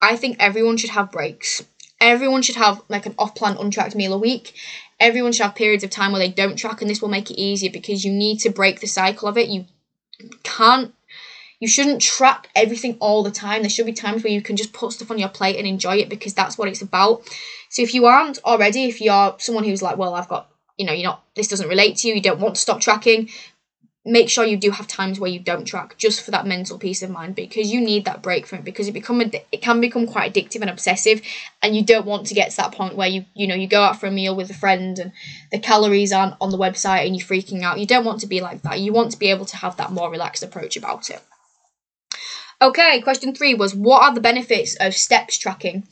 i 0.00 0.14
think 0.14 0.36
everyone 0.38 0.76
should 0.76 0.90
have 0.90 1.10
breaks. 1.10 1.64
Everyone 2.00 2.42
should 2.42 2.56
have 2.56 2.82
like 2.88 3.06
an 3.06 3.14
off-plan 3.18 3.56
untracked 3.58 3.96
meal 3.96 4.12
a 4.12 4.18
week. 4.18 4.54
Everyone 5.00 5.32
should 5.32 5.44
have 5.44 5.54
periods 5.54 5.82
of 5.82 5.90
time 5.90 6.12
where 6.12 6.18
they 6.18 6.30
don't 6.30 6.56
track 6.56 6.80
and 6.80 6.90
this 6.90 7.00
will 7.00 7.08
make 7.08 7.30
it 7.30 7.40
easier 7.40 7.70
because 7.70 8.04
you 8.04 8.12
need 8.12 8.38
to 8.40 8.50
break 8.50 8.80
the 8.80 8.86
cycle 8.86 9.28
of 9.28 9.38
it. 9.38 9.48
You 9.48 9.64
can't 10.42 10.94
you 11.60 11.68
shouldn't 11.68 12.02
track 12.02 12.48
everything 12.54 12.96
all 13.00 13.22
the 13.22 13.30
time. 13.30 13.62
There 13.62 13.70
should 13.70 13.86
be 13.86 13.92
times 13.92 14.22
where 14.22 14.32
you 14.32 14.42
can 14.42 14.56
just 14.56 14.72
put 14.72 14.92
stuff 14.92 15.10
on 15.10 15.18
your 15.18 15.28
plate 15.28 15.56
and 15.56 15.66
enjoy 15.66 15.96
it 15.96 16.08
because 16.08 16.34
that's 16.34 16.58
what 16.58 16.68
it's 16.68 16.82
about. 16.82 17.22
So 17.70 17.82
if 17.82 17.94
you 17.94 18.06
aren't 18.06 18.38
already, 18.44 18.84
if 18.84 19.00
you're 19.00 19.34
someone 19.38 19.64
who's 19.64 19.82
like, 19.82 19.96
well, 19.96 20.14
I've 20.14 20.28
got, 20.28 20.50
you 20.76 20.86
know, 20.86 20.92
you're 20.92 21.08
not, 21.08 21.24
this 21.34 21.48
doesn't 21.48 21.68
relate 21.68 21.96
to 21.98 22.08
you, 22.08 22.14
you 22.14 22.20
don't 22.20 22.40
want 22.40 22.56
to 22.56 22.60
stop 22.60 22.80
tracking, 22.80 23.30
make 24.06 24.30
sure 24.30 24.44
you 24.44 24.56
do 24.56 24.70
have 24.70 24.86
times 24.86 25.18
where 25.18 25.30
you 25.30 25.40
don't 25.40 25.64
track 25.64 25.98
just 25.98 26.22
for 26.22 26.30
that 26.30 26.46
mental 26.46 26.78
peace 26.78 27.02
of 27.02 27.10
mind 27.10 27.34
because 27.34 27.72
you 27.72 27.80
need 27.80 28.04
that 28.04 28.22
break 28.22 28.46
from 28.46 28.60
it 28.60 28.64
because 28.64 28.86
it 28.86 28.92
become 28.92 29.20
it 29.20 29.60
can 29.60 29.80
become 29.80 30.06
quite 30.06 30.32
addictive 30.32 30.60
and 30.60 30.70
obsessive 30.70 31.20
and 31.60 31.74
you 31.74 31.84
don't 31.84 32.06
want 32.06 32.24
to 32.24 32.34
get 32.34 32.50
to 32.50 32.56
that 32.56 32.72
point 32.72 32.94
where 32.94 33.08
you 33.08 33.24
you 33.34 33.48
know 33.48 33.54
you 33.56 33.66
go 33.66 33.82
out 33.82 33.98
for 33.98 34.06
a 34.06 34.10
meal 34.10 34.36
with 34.36 34.48
a 34.48 34.54
friend 34.54 35.00
and 35.00 35.12
the 35.50 35.58
calories 35.58 36.12
aren't 36.12 36.36
on 36.40 36.50
the 36.50 36.58
website 36.58 37.04
and 37.04 37.16
you're 37.16 37.26
freaking 37.26 37.62
out 37.62 37.80
you 37.80 37.86
don't 37.86 38.04
want 38.04 38.20
to 38.20 38.28
be 38.28 38.40
like 38.40 38.62
that 38.62 38.78
you 38.78 38.92
want 38.92 39.10
to 39.10 39.18
be 39.18 39.28
able 39.28 39.44
to 39.44 39.56
have 39.56 39.76
that 39.76 39.90
more 39.90 40.08
relaxed 40.08 40.44
approach 40.44 40.76
about 40.76 41.10
it 41.10 41.20
Okay, 42.60 43.00
question 43.02 43.34
three 43.34 43.54
was 43.54 43.74
what 43.74 44.02
are 44.02 44.14
the 44.14 44.20
benefits 44.20 44.76
of 44.76 44.94
steps 44.94 45.36
tracking? 45.36 45.86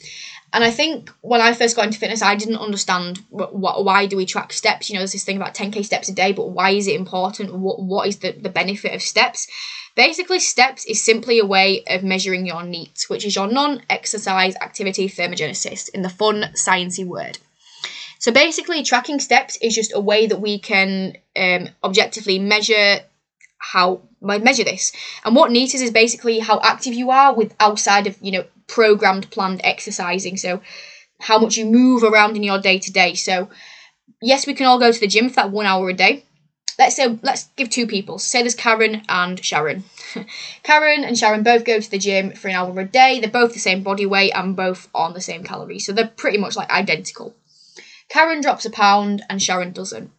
And 0.54 0.62
I 0.62 0.70
think 0.70 1.10
when 1.20 1.40
I 1.40 1.52
first 1.52 1.74
got 1.74 1.84
into 1.84 1.98
fitness, 1.98 2.22
I 2.22 2.36
didn't 2.36 2.58
understand 2.58 3.20
what, 3.28 3.54
what 3.54 3.84
why 3.84 4.06
do 4.06 4.16
we 4.16 4.24
track 4.24 4.52
steps. 4.52 4.88
You 4.88 4.94
know, 4.94 5.00
there's 5.00 5.12
this 5.12 5.24
thing 5.24 5.36
about 5.36 5.54
10k 5.54 5.84
steps 5.84 6.08
a 6.08 6.14
day, 6.14 6.32
but 6.32 6.50
why 6.50 6.70
is 6.70 6.86
it 6.86 6.94
important? 6.94 7.54
What 7.54 7.82
what 7.82 8.06
is 8.06 8.18
the, 8.18 8.32
the 8.32 8.48
benefit 8.48 8.94
of 8.94 9.02
steps? 9.02 9.48
Basically, 9.96 10.40
steps 10.40 10.84
is 10.86 11.02
simply 11.02 11.38
a 11.38 11.44
way 11.44 11.84
of 11.88 12.02
measuring 12.02 12.46
your 12.46 12.62
NEAT, 12.62 13.04
which 13.08 13.24
is 13.24 13.36
your 13.36 13.46
non-exercise 13.46 14.56
activity 14.56 15.08
thermogenesis, 15.08 15.88
in 15.90 16.02
the 16.02 16.08
fun 16.08 16.50
sciencey 16.54 17.04
word. 17.04 17.38
So 18.18 18.32
basically, 18.32 18.82
tracking 18.82 19.20
steps 19.20 19.56
is 19.60 19.74
just 19.74 19.92
a 19.94 20.00
way 20.00 20.26
that 20.26 20.40
we 20.40 20.58
can 20.58 21.16
um, 21.36 21.68
objectively 21.82 22.38
measure 22.38 23.00
how 23.72 24.02
I 24.28 24.38
measure 24.38 24.64
this. 24.64 24.92
And 25.24 25.34
what 25.34 25.50
NEAT 25.50 25.74
is 25.74 25.82
is 25.82 25.90
basically 25.90 26.38
how 26.38 26.60
active 26.62 26.94
you 26.94 27.10
are 27.10 27.34
with 27.34 27.54
outside 27.58 28.06
of, 28.06 28.16
you 28.20 28.32
know, 28.32 28.44
programmed 28.66 29.30
planned 29.30 29.60
exercising. 29.64 30.36
So 30.36 30.60
how 31.20 31.38
much 31.38 31.56
you 31.56 31.64
move 31.66 32.02
around 32.02 32.36
in 32.36 32.42
your 32.42 32.60
day 32.60 32.78
to 32.78 32.92
day. 32.92 33.14
So 33.14 33.48
yes, 34.20 34.46
we 34.46 34.54
can 34.54 34.66
all 34.66 34.78
go 34.78 34.92
to 34.92 35.00
the 35.00 35.06
gym 35.06 35.28
for 35.28 35.36
that 35.36 35.50
one 35.50 35.66
hour 35.66 35.88
a 35.88 35.94
day. 35.94 36.24
let's 36.78 36.96
say 36.96 37.18
let's 37.22 37.44
give 37.56 37.70
two 37.70 37.86
people. 37.86 38.18
Say 38.18 38.42
there's 38.42 38.54
Karen 38.54 39.02
and 39.08 39.42
Sharon. 39.42 39.84
Karen 40.62 41.04
and 41.04 41.16
Sharon 41.16 41.42
both 41.42 41.64
go 41.64 41.80
to 41.80 41.90
the 41.90 41.98
gym 41.98 42.32
for 42.32 42.48
an 42.48 42.54
hour 42.54 42.78
a 42.80 42.84
day. 42.84 43.20
They're 43.20 43.30
both 43.30 43.52
the 43.52 43.60
same 43.60 43.82
body 43.82 44.06
weight 44.06 44.32
and 44.34 44.56
both 44.56 44.88
on 44.94 45.14
the 45.14 45.20
same 45.20 45.44
calories, 45.44 45.86
so 45.86 45.92
they're 45.92 46.08
pretty 46.08 46.38
much 46.38 46.56
like 46.56 46.70
identical. 46.70 47.34
Karen 48.08 48.40
drops 48.40 48.66
a 48.66 48.70
pound 48.70 49.22
and 49.30 49.42
Sharon 49.42 49.72
doesn't. 49.72 50.10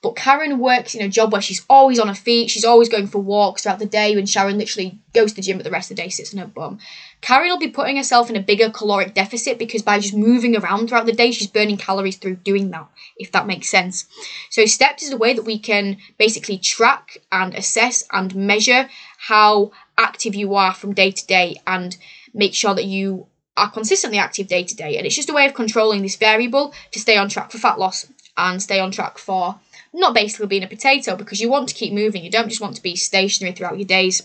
But 0.00 0.14
Karen 0.14 0.60
works 0.60 0.94
in 0.94 1.02
a 1.02 1.08
job 1.08 1.32
where 1.32 1.42
she's 1.42 1.66
always 1.68 1.98
on 1.98 2.06
her 2.06 2.14
feet, 2.14 2.50
she's 2.50 2.64
always 2.64 2.88
going 2.88 3.08
for 3.08 3.18
walks 3.18 3.62
throughout 3.62 3.80
the 3.80 3.86
day, 3.86 4.14
when 4.14 4.26
Sharon 4.26 4.56
literally 4.56 4.96
goes 5.12 5.32
to 5.32 5.36
the 5.36 5.42
gym, 5.42 5.56
but 5.56 5.64
the 5.64 5.72
rest 5.72 5.90
of 5.90 5.96
the 5.96 6.02
day 6.02 6.08
sits 6.08 6.32
on 6.32 6.38
her 6.38 6.46
bum. 6.46 6.78
Karen 7.20 7.48
will 7.48 7.58
be 7.58 7.68
putting 7.68 7.96
herself 7.96 8.30
in 8.30 8.36
a 8.36 8.40
bigger 8.40 8.70
caloric 8.70 9.14
deficit 9.14 9.58
because 9.58 9.82
by 9.82 9.98
just 9.98 10.14
moving 10.14 10.56
around 10.56 10.86
throughout 10.88 11.06
the 11.06 11.12
day, 11.12 11.32
she's 11.32 11.48
burning 11.48 11.76
calories 11.76 12.16
through 12.16 12.36
doing 12.36 12.70
that, 12.70 12.86
if 13.16 13.32
that 13.32 13.48
makes 13.48 13.68
sense. 13.68 14.06
So, 14.50 14.66
steps 14.66 15.02
is 15.02 15.10
a 15.10 15.16
way 15.16 15.34
that 15.34 15.42
we 15.44 15.58
can 15.58 15.96
basically 16.16 16.58
track 16.58 17.18
and 17.32 17.52
assess 17.54 18.04
and 18.12 18.34
measure 18.36 18.88
how 19.18 19.72
active 19.96 20.36
you 20.36 20.54
are 20.54 20.74
from 20.74 20.94
day 20.94 21.10
to 21.10 21.26
day 21.26 21.60
and 21.66 21.96
make 22.32 22.54
sure 22.54 22.74
that 22.74 22.84
you 22.84 23.26
are 23.56 23.68
consistently 23.68 24.18
active 24.18 24.46
day 24.46 24.62
to 24.62 24.76
day. 24.76 24.96
And 24.96 25.04
it's 25.04 25.16
just 25.16 25.28
a 25.28 25.34
way 25.34 25.44
of 25.44 25.54
controlling 25.54 26.02
this 26.02 26.14
variable 26.14 26.72
to 26.92 27.00
stay 27.00 27.16
on 27.16 27.28
track 27.28 27.50
for 27.50 27.58
fat 27.58 27.80
loss 27.80 28.06
and 28.36 28.62
stay 28.62 28.78
on 28.78 28.92
track 28.92 29.18
for 29.18 29.58
not 29.92 30.14
basically 30.14 30.46
being 30.46 30.64
a 30.64 30.68
potato 30.68 31.16
because 31.16 31.40
you 31.40 31.50
want 31.50 31.68
to 31.68 31.74
keep 31.74 31.92
moving. 31.92 32.24
You 32.24 32.30
don't 32.30 32.48
just 32.48 32.60
want 32.60 32.76
to 32.76 32.82
be 32.82 32.96
stationary 32.96 33.54
throughout 33.54 33.78
your 33.78 33.86
days. 33.86 34.22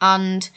And 0.00 0.48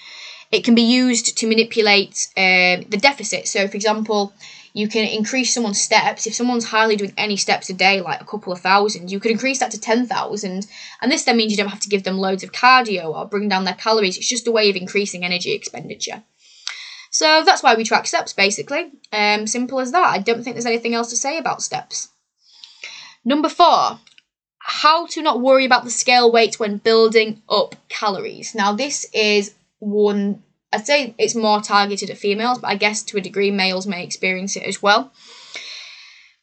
it 0.51 0.63
can 0.63 0.75
be 0.75 0.81
used 0.81 1.37
to 1.37 1.47
manipulate 1.47 2.27
um, 2.37 2.85
the 2.89 2.99
deficit. 3.01 3.47
So, 3.47 3.67
for 3.67 3.75
example, 3.75 4.33
you 4.73 4.87
can 4.87 5.05
increase 5.05 5.53
someone's 5.53 5.81
steps. 5.81 6.27
If 6.27 6.35
someone's 6.35 6.65
hardly 6.65 6.95
doing 6.95 7.13
any 7.17 7.37
steps 7.37 7.69
a 7.69 7.73
day, 7.73 8.01
like 8.01 8.21
a 8.21 8.25
couple 8.25 8.53
of 8.53 8.61
thousand, 8.61 9.11
you 9.11 9.19
could 9.19 9.31
increase 9.31 9.59
that 9.59 9.71
to 9.71 9.79
10,000. 9.79 10.67
And 11.01 11.11
this 11.11 11.23
then 11.23 11.37
means 11.37 11.51
you 11.51 11.57
don't 11.57 11.69
have 11.69 11.79
to 11.81 11.89
give 11.89 12.03
them 12.03 12.17
loads 12.17 12.43
of 12.43 12.51
cardio 12.51 13.13
or 13.13 13.25
bring 13.25 13.49
down 13.49 13.65
their 13.65 13.73
calories. 13.73 14.17
It's 14.17 14.29
just 14.29 14.47
a 14.47 14.51
way 14.51 14.69
of 14.69 14.75
increasing 14.75 15.25
energy 15.25 15.53
expenditure. 15.53 16.23
So 17.11 17.43
that's 17.45 17.61
why 17.61 17.75
we 17.75 17.83
track 17.83 18.07
steps, 18.07 18.31
basically. 18.31 18.91
Um, 19.11 19.45
simple 19.45 19.81
as 19.81 19.91
that. 19.91 20.07
I 20.07 20.19
don't 20.19 20.43
think 20.43 20.55
there's 20.55 20.65
anything 20.65 20.95
else 20.95 21.09
to 21.09 21.17
say 21.17 21.37
about 21.37 21.61
steps. 21.61 22.07
Number 23.23 23.49
four, 23.49 23.99
how 24.57 25.05
to 25.07 25.21
not 25.21 25.41
worry 25.41 25.65
about 25.65 25.83
the 25.83 25.89
scale 25.89 26.31
weight 26.31 26.59
when 26.59 26.77
building 26.77 27.41
up 27.49 27.75
calories. 27.89 28.55
Now, 28.55 28.73
this 28.73 29.05
is 29.13 29.53
one, 29.79 30.43
I'd 30.73 30.85
say 30.85 31.13
it's 31.17 31.35
more 31.35 31.61
targeted 31.61 32.09
at 32.09 32.17
females, 32.17 32.59
but 32.59 32.67
I 32.67 32.75
guess 32.75 33.03
to 33.03 33.17
a 33.17 33.21
degree 33.21 33.51
males 33.51 33.85
may 33.85 34.03
experience 34.03 34.55
it 34.55 34.63
as 34.63 34.81
well. 34.81 35.11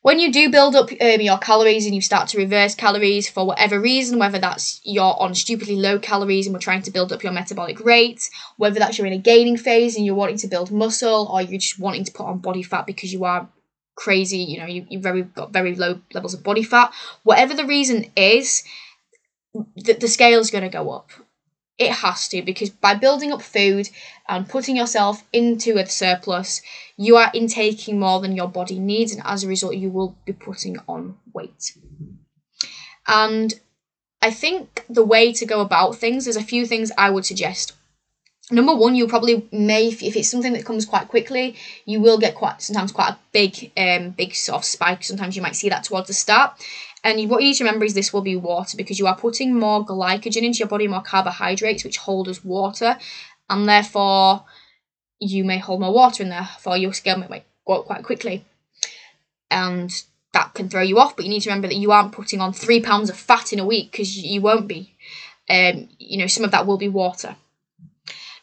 When 0.02 0.20
you 0.20 0.32
do 0.32 0.50
build 0.50 0.76
up 0.76 0.90
um, 0.92 1.20
your 1.20 1.38
calories 1.38 1.84
and 1.84 1.94
you 1.94 2.00
start 2.00 2.28
to 2.28 2.38
reverse 2.38 2.76
calories 2.76 3.28
for 3.28 3.44
whatever 3.44 3.80
reason, 3.80 4.18
whether 4.18 4.38
that's 4.38 4.80
you're 4.84 5.20
on 5.20 5.34
stupidly 5.34 5.74
low 5.74 5.98
calories 5.98 6.46
and 6.46 6.54
we're 6.54 6.60
trying 6.60 6.82
to 6.82 6.92
build 6.92 7.12
up 7.12 7.24
your 7.24 7.32
metabolic 7.32 7.84
rate, 7.84 8.30
whether 8.56 8.78
that's 8.78 8.96
you're 8.96 9.08
in 9.08 9.12
a 9.12 9.18
gaining 9.18 9.56
phase 9.56 9.96
and 9.96 10.06
you're 10.06 10.14
wanting 10.14 10.38
to 10.38 10.46
build 10.46 10.70
muscle, 10.70 11.28
or 11.30 11.42
you're 11.42 11.58
just 11.58 11.80
wanting 11.80 12.04
to 12.04 12.12
put 12.12 12.26
on 12.26 12.38
body 12.38 12.62
fat 12.62 12.86
because 12.86 13.12
you 13.12 13.24
are 13.24 13.48
crazy, 13.98 14.38
you 14.38 14.58
know, 14.58 14.66
you, 14.66 14.86
you've 14.88 15.02
very 15.02 15.22
got 15.22 15.52
very 15.52 15.74
low 15.74 16.00
levels 16.14 16.32
of 16.32 16.44
body 16.44 16.62
fat. 16.62 16.92
Whatever 17.24 17.54
the 17.54 17.66
reason 17.66 18.06
is, 18.16 18.62
the, 19.76 19.94
the 19.94 20.08
scale 20.08 20.38
is 20.38 20.52
going 20.52 20.62
to 20.62 20.70
go 20.70 20.90
up. 20.90 21.10
It 21.78 21.90
has 21.92 22.28
to 22.28 22.42
because 22.42 22.70
by 22.70 22.94
building 22.94 23.32
up 23.32 23.42
food 23.42 23.88
and 24.28 24.48
putting 24.48 24.76
yourself 24.76 25.24
into 25.32 25.78
a 25.78 25.86
surplus, 25.86 26.62
you 26.96 27.16
are 27.16 27.30
intaking 27.34 27.98
more 27.98 28.20
than 28.20 28.36
your 28.36 28.48
body 28.48 28.78
needs, 28.78 29.12
and 29.12 29.22
as 29.24 29.44
a 29.44 29.48
result, 29.48 29.76
you 29.76 29.90
will 29.90 30.16
be 30.24 30.32
putting 30.32 30.78
on 30.88 31.16
weight. 31.32 31.76
And 33.06 33.54
I 34.20 34.30
think 34.30 34.84
the 34.88 35.04
way 35.04 35.32
to 35.32 35.46
go 35.46 35.60
about 35.60 35.96
things, 35.96 36.24
there's 36.24 36.36
a 36.36 36.42
few 36.42 36.66
things 36.66 36.90
I 36.98 37.10
would 37.10 37.26
suggest 37.26 37.74
number 38.50 38.74
one 38.74 38.94
you 38.94 39.06
probably 39.06 39.46
may 39.52 39.88
if 39.88 40.16
it's 40.16 40.30
something 40.30 40.54
that 40.54 40.64
comes 40.64 40.86
quite 40.86 41.08
quickly 41.08 41.54
you 41.84 42.00
will 42.00 42.18
get 42.18 42.34
quite 42.34 42.62
sometimes 42.62 42.92
quite 42.92 43.10
a 43.10 43.18
big 43.32 43.70
um 43.76 44.10
big 44.10 44.34
sort 44.34 44.58
of 44.58 44.64
spike. 44.64 45.04
Sometimes 45.04 45.36
you 45.36 45.42
might 45.42 45.56
see 45.56 45.68
that 45.68 45.84
towards 45.84 46.08
the 46.08 46.14
start. 46.14 46.52
And 47.04 47.30
what 47.30 47.42
you 47.42 47.48
need 47.48 47.54
to 47.54 47.64
remember 47.64 47.84
is 47.84 47.94
this 47.94 48.12
will 48.12 48.22
be 48.22 48.36
water 48.36 48.76
because 48.76 48.98
you 48.98 49.06
are 49.06 49.16
putting 49.16 49.54
more 49.54 49.84
glycogen 49.84 50.42
into 50.42 50.58
your 50.58 50.68
body 50.68 50.88
more 50.88 51.02
carbohydrates 51.02 51.84
which 51.84 51.98
hold 51.98 52.28
as 52.28 52.44
water. 52.44 52.98
And 53.48 53.68
therefore 53.68 54.44
you 55.20 55.44
may 55.44 55.58
hold 55.58 55.80
more 55.80 55.92
water 55.92 56.22
and 56.22 56.32
therefore 56.32 56.76
your 56.76 56.92
scale 56.92 57.18
might 57.18 57.44
go 57.66 57.74
up 57.74 57.86
quite 57.86 58.04
quickly. 58.04 58.44
And 59.50 59.90
that 60.32 60.54
can 60.54 60.68
throw 60.68 60.82
you 60.82 60.98
off 60.98 61.16
but 61.16 61.24
you 61.24 61.30
need 61.30 61.42
to 61.42 61.50
remember 61.50 61.68
that 61.68 61.76
you 61.76 61.92
aren't 61.92 62.12
putting 62.12 62.40
on 62.40 62.52
three 62.52 62.80
pounds 62.80 63.10
of 63.10 63.16
fat 63.16 63.52
in 63.52 63.58
a 63.58 63.66
week 63.66 63.92
because 63.92 64.16
you 64.18 64.40
won't 64.40 64.68
be. 64.68 64.94
Um 65.48 65.88
you 65.98 66.18
know 66.18 66.26
some 66.26 66.44
of 66.44 66.50
that 66.50 66.66
will 66.66 66.78
be 66.78 66.88
water 66.88 67.36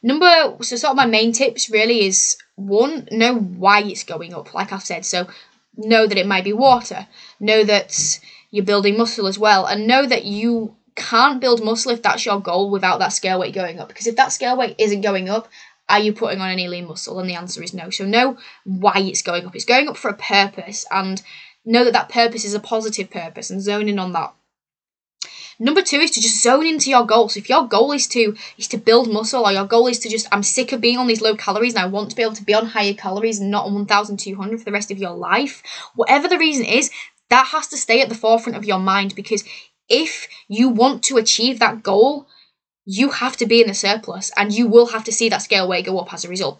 Number 0.05 0.57
so 0.61 0.75
sort 0.75 0.91
of 0.91 0.97
my 0.97 1.07
main 1.07 1.31
tips 1.31 1.67
really 1.67 2.05
is 2.05 2.37
one, 2.53 3.07
know 3.11 3.39
why 3.39 3.81
it's 3.81 4.03
going 4.03 4.35
up, 4.35 4.53
like 4.53 4.71
I've 4.71 4.83
said. 4.83 5.03
So 5.03 5.27
know 5.75 6.05
that 6.05 6.19
it 6.19 6.27
might 6.27 6.43
be 6.43 6.53
water. 6.53 7.07
Know 7.39 7.63
that 7.63 8.19
you're 8.51 8.63
building 8.63 8.97
muscle 8.97 9.25
as 9.25 9.39
well. 9.39 9.65
And 9.65 9.87
know 9.87 10.05
that 10.05 10.23
you 10.23 10.75
can't 10.93 11.41
build 11.41 11.65
muscle 11.65 11.91
if 11.91 12.03
that's 12.03 12.23
your 12.23 12.39
goal 12.39 12.69
without 12.69 12.99
that 12.99 13.13
scale 13.13 13.39
weight 13.39 13.55
going 13.55 13.79
up. 13.79 13.87
Because 13.87 14.05
if 14.05 14.15
that 14.17 14.31
scale 14.31 14.55
weight 14.55 14.75
isn't 14.77 15.01
going 15.01 15.27
up, 15.27 15.47
are 15.89 15.99
you 15.99 16.13
putting 16.13 16.39
on 16.39 16.51
any 16.51 16.67
lean 16.67 16.85
muscle? 16.87 17.19
And 17.19 17.27
the 17.27 17.33
answer 17.33 17.63
is 17.63 17.73
no. 17.73 17.89
So 17.89 18.05
know 18.05 18.37
why 18.63 18.99
it's 18.99 19.23
going 19.23 19.47
up. 19.47 19.55
It's 19.55 19.65
going 19.65 19.87
up 19.87 19.97
for 19.97 20.09
a 20.09 20.13
purpose 20.13 20.85
and 20.91 21.19
know 21.65 21.83
that 21.83 21.93
that 21.93 22.09
purpose 22.09 22.45
is 22.45 22.53
a 22.53 22.59
positive 22.59 23.09
purpose 23.09 23.49
and 23.49 23.59
zone 23.59 23.89
in 23.89 23.97
on 23.97 24.13
that 24.13 24.35
Number 25.57 25.81
two 25.81 25.99
is 25.99 26.11
to 26.11 26.21
just 26.21 26.43
zone 26.43 26.65
into 26.65 26.89
your 26.89 27.05
goals. 27.05 27.33
So 27.33 27.39
if 27.39 27.49
your 27.49 27.67
goal 27.67 27.91
is 27.93 28.07
to 28.07 28.35
is 28.57 28.67
to 28.69 28.77
build 28.77 29.11
muscle, 29.11 29.45
or 29.45 29.51
your 29.51 29.65
goal 29.65 29.87
is 29.87 29.99
to 29.99 30.09
just 30.09 30.27
I'm 30.31 30.43
sick 30.43 30.71
of 30.71 30.81
being 30.81 30.97
on 30.97 31.07
these 31.07 31.21
low 31.21 31.35
calories 31.35 31.73
and 31.73 31.83
I 31.83 31.87
want 31.87 32.09
to 32.09 32.15
be 32.15 32.23
able 32.23 32.35
to 32.35 32.43
be 32.43 32.53
on 32.53 32.65
higher 32.67 32.93
calories 32.93 33.39
and 33.39 33.51
not 33.51 33.65
on 33.65 33.73
1,200 33.73 34.59
for 34.59 34.65
the 34.65 34.71
rest 34.71 34.91
of 34.91 34.97
your 34.97 35.15
life, 35.15 35.63
whatever 35.95 36.27
the 36.27 36.37
reason 36.37 36.65
is, 36.65 36.91
that 37.29 37.47
has 37.47 37.67
to 37.67 37.77
stay 37.77 38.01
at 38.01 38.09
the 38.09 38.15
forefront 38.15 38.57
of 38.57 38.65
your 38.65 38.79
mind 38.79 39.15
because 39.15 39.43
if 39.87 40.27
you 40.47 40.69
want 40.69 41.03
to 41.03 41.17
achieve 41.17 41.59
that 41.59 41.83
goal, 41.83 42.27
you 42.85 43.09
have 43.09 43.37
to 43.37 43.45
be 43.45 43.61
in 43.61 43.67
the 43.67 43.73
surplus 43.73 44.31
and 44.37 44.53
you 44.53 44.67
will 44.67 44.87
have 44.87 45.03
to 45.05 45.11
see 45.11 45.29
that 45.29 45.41
scale 45.41 45.67
weight 45.67 45.85
go 45.85 45.99
up 45.99 46.13
as 46.13 46.25
a 46.25 46.29
result. 46.29 46.59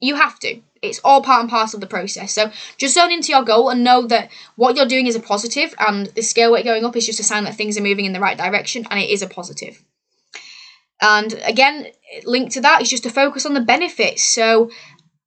You 0.00 0.16
have 0.16 0.38
to. 0.40 0.60
It's 0.82 1.00
all 1.04 1.22
part 1.22 1.42
and 1.42 1.50
parcel 1.50 1.76
of 1.76 1.82
the 1.82 1.86
process. 1.86 2.32
So 2.32 2.50
just 2.78 2.94
zone 2.94 3.12
into 3.12 3.32
your 3.32 3.44
goal 3.44 3.68
and 3.68 3.84
know 3.84 4.06
that 4.06 4.30
what 4.56 4.76
you're 4.76 4.86
doing 4.86 5.06
is 5.06 5.14
a 5.14 5.20
positive 5.20 5.74
and 5.78 6.06
the 6.06 6.22
scale 6.22 6.52
weight 6.52 6.64
going 6.64 6.84
up 6.84 6.96
is 6.96 7.06
just 7.06 7.20
a 7.20 7.24
sign 7.24 7.44
that 7.44 7.54
things 7.54 7.76
are 7.76 7.82
moving 7.82 8.06
in 8.06 8.14
the 8.14 8.20
right 8.20 8.38
direction 8.38 8.86
and 8.90 8.98
it 8.98 9.10
is 9.10 9.20
a 9.20 9.26
positive. 9.26 9.82
And 11.02 11.34
again, 11.44 11.86
linked 12.24 12.52
to 12.52 12.60
that 12.62 12.82
is 12.82 12.90
just 12.90 13.02
to 13.04 13.10
focus 13.10 13.46
on 13.46 13.54
the 13.54 13.60
benefits. 13.60 14.22
So 14.22 14.70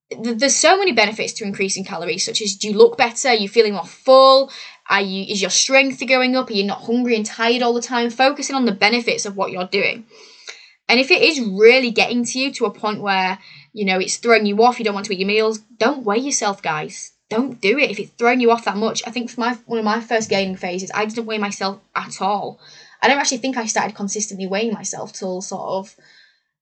th- 0.10 0.38
there's 0.38 0.56
so 0.56 0.78
many 0.78 0.92
benefits 0.92 1.34
to 1.34 1.44
increasing 1.44 1.84
calories, 1.84 2.24
such 2.24 2.42
as 2.42 2.56
do 2.56 2.68
you 2.68 2.78
look 2.78 2.98
better, 2.98 3.30
are 3.30 3.36
you 3.36 3.50
feeling 3.50 3.74
more 3.74 3.86
full, 3.86 4.52
are 4.90 5.02
you 5.02 5.24
is 5.32 5.42
your 5.42 5.52
strength 5.52 6.06
going 6.08 6.36
up, 6.36 6.50
are 6.50 6.54
you 6.54 6.64
not 6.64 6.82
hungry 6.82 7.16
and 7.16 7.26
tired 7.26 7.62
all 7.62 7.74
the 7.74 7.82
time? 7.82 8.10
Focusing 8.10 8.56
on 8.56 8.66
the 8.66 8.72
benefits 8.72 9.26
of 9.26 9.36
what 9.36 9.52
you're 9.52 9.68
doing. 9.68 10.06
And 10.94 11.00
if 11.00 11.10
it 11.10 11.24
is 11.24 11.40
really 11.42 11.90
getting 11.90 12.24
to 12.24 12.40
you 12.40 12.54
to 12.54 12.66
a 12.66 12.72
point 12.72 13.02
where 13.02 13.40
you 13.74 13.86
know, 13.86 14.00
it's 14.00 14.18
throwing 14.18 14.46
you 14.46 14.62
off, 14.64 14.78
you 14.80 14.86
don't 14.86 14.94
want 14.94 15.08
to 15.08 15.14
eat 15.14 15.20
your 15.20 15.28
meals, 15.28 15.58
don't 15.78 16.04
weigh 16.04 16.20
yourself, 16.20 16.62
guys. 16.62 17.12
Don't 17.30 17.60
do 17.60 17.80
it 17.80 17.90
if 17.90 18.00
it's 18.00 18.12
throwing 18.12 18.40
you 18.40 18.52
off 18.52 18.66
that 18.66 18.78
much. 18.78 19.02
I 19.08 19.10
think 19.10 19.32
for 19.32 19.40
my 19.40 19.56
one 19.66 19.80
of 19.80 19.86
my 19.86 20.00
first 20.00 20.30
gaining 20.30 20.56
phases, 20.56 20.92
I 20.94 21.06
didn't 21.06 21.26
weigh 21.26 21.40
myself 21.40 21.80
at 21.96 22.22
all. 22.22 22.60
I 23.02 23.08
don't 23.08 23.18
actually 23.18 23.40
think 23.40 23.58
I 23.58 23.66
started 23.66 23.96
consistently 23.96 24.46
weighing 24.46 24.72
myself 24.72 25.12
till 25.14 25.42
sort 25.42 25.68
of 25.68 25.96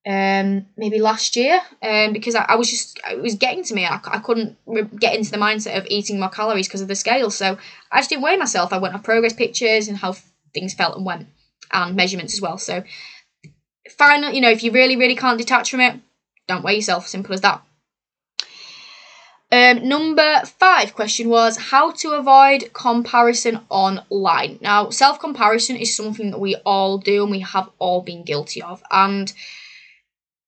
um, 0.06 0.66
maybe 0.78 0.98
last 0.98 1.36
year 1.36 1.60
um, 1.82 2.14
because 2.14 2.34
I, 2.34 2.46
I 2.48 2.56
was 2.56 2.70
just 2.70 2.98
it 3.10 3.20
was 3.20 3.34
getting 3.34 3.62
to 3.64 3.74
me 3.74 3.84
I, 3.84 4.00
I 4.04 4.18
couldn't 4.18 4.56
re- 4.66 4.88
get 4.98 5.14
into 5.14 5.30
the 5.30 5.36
mindset 5.36 5.76
of 5.76 5.86
eating 5.88 6.18
more 6.18 6.30
calories 6.30 6.66
because 6.66 6.80
of 6.80 6.88
the 6.88 6.96
scale 6.96 7.30
so 7.30 7.56
I 7.92 8.00
just 8.00 8.08
didn't 8.08 8.22
weigh 8.22 8.36
myself 8.36 8.72
I 8.72 8.78
went 8.78 8.94
off 8.94 9.04
progress 9.04 9.32
pictures 9.32 9.86
and 9.86 9.96
how 9.96 10.16
things 10.54 10.74
felt 10.74 10.96
and 10.96 11.06
went 11.06 11.28
and 11.70 11.94
measurements 11.94 12.34
as 12.34 12.40
well 12.40 12.58
so 12.58 12.82
final 13.96 14.32
you 14.32 14.40
know 14.40 14.50
if 14.50 14.62
you 14.62 14.72
really 14.72 14.96
really 14.96 15.16
can't 15.16 15.38
detach 15.38 15.70
from 15.70 15.80
it 15.80 16.00
don't 16.46 16.64
weigh 16.64 16.76
yourself, 16.76 17.06
simple 17.08 17.34
as 17.34 17.40
that. 17.42 17.62
Um, 19.50 19.86
number 19.86 20.40
five 20.58 20.94
question 20.94 21.28
was 21.28 21.58
how 21.58 21.90
to 21.92 22.12
avoid 22.12 22.72
comparison 22.72 23.60
online. 23.68 24.58
Now, 24.62 24.90
self 24.90 25.20
comparison 25.20 25.76
is 25.76 25.94
something 25.94 26.30
that 26.30 26.40
we 26.40 26.56
all 26.64 26.98
do 26.98 27.22
and 27.22 27.30
we 27.30 27.40
have 27.40 27.68
all 27.78 28.00
been 28.00 28.24
guilty 28.24 28.62
of. 28.62 28.82
And 28.90 29.32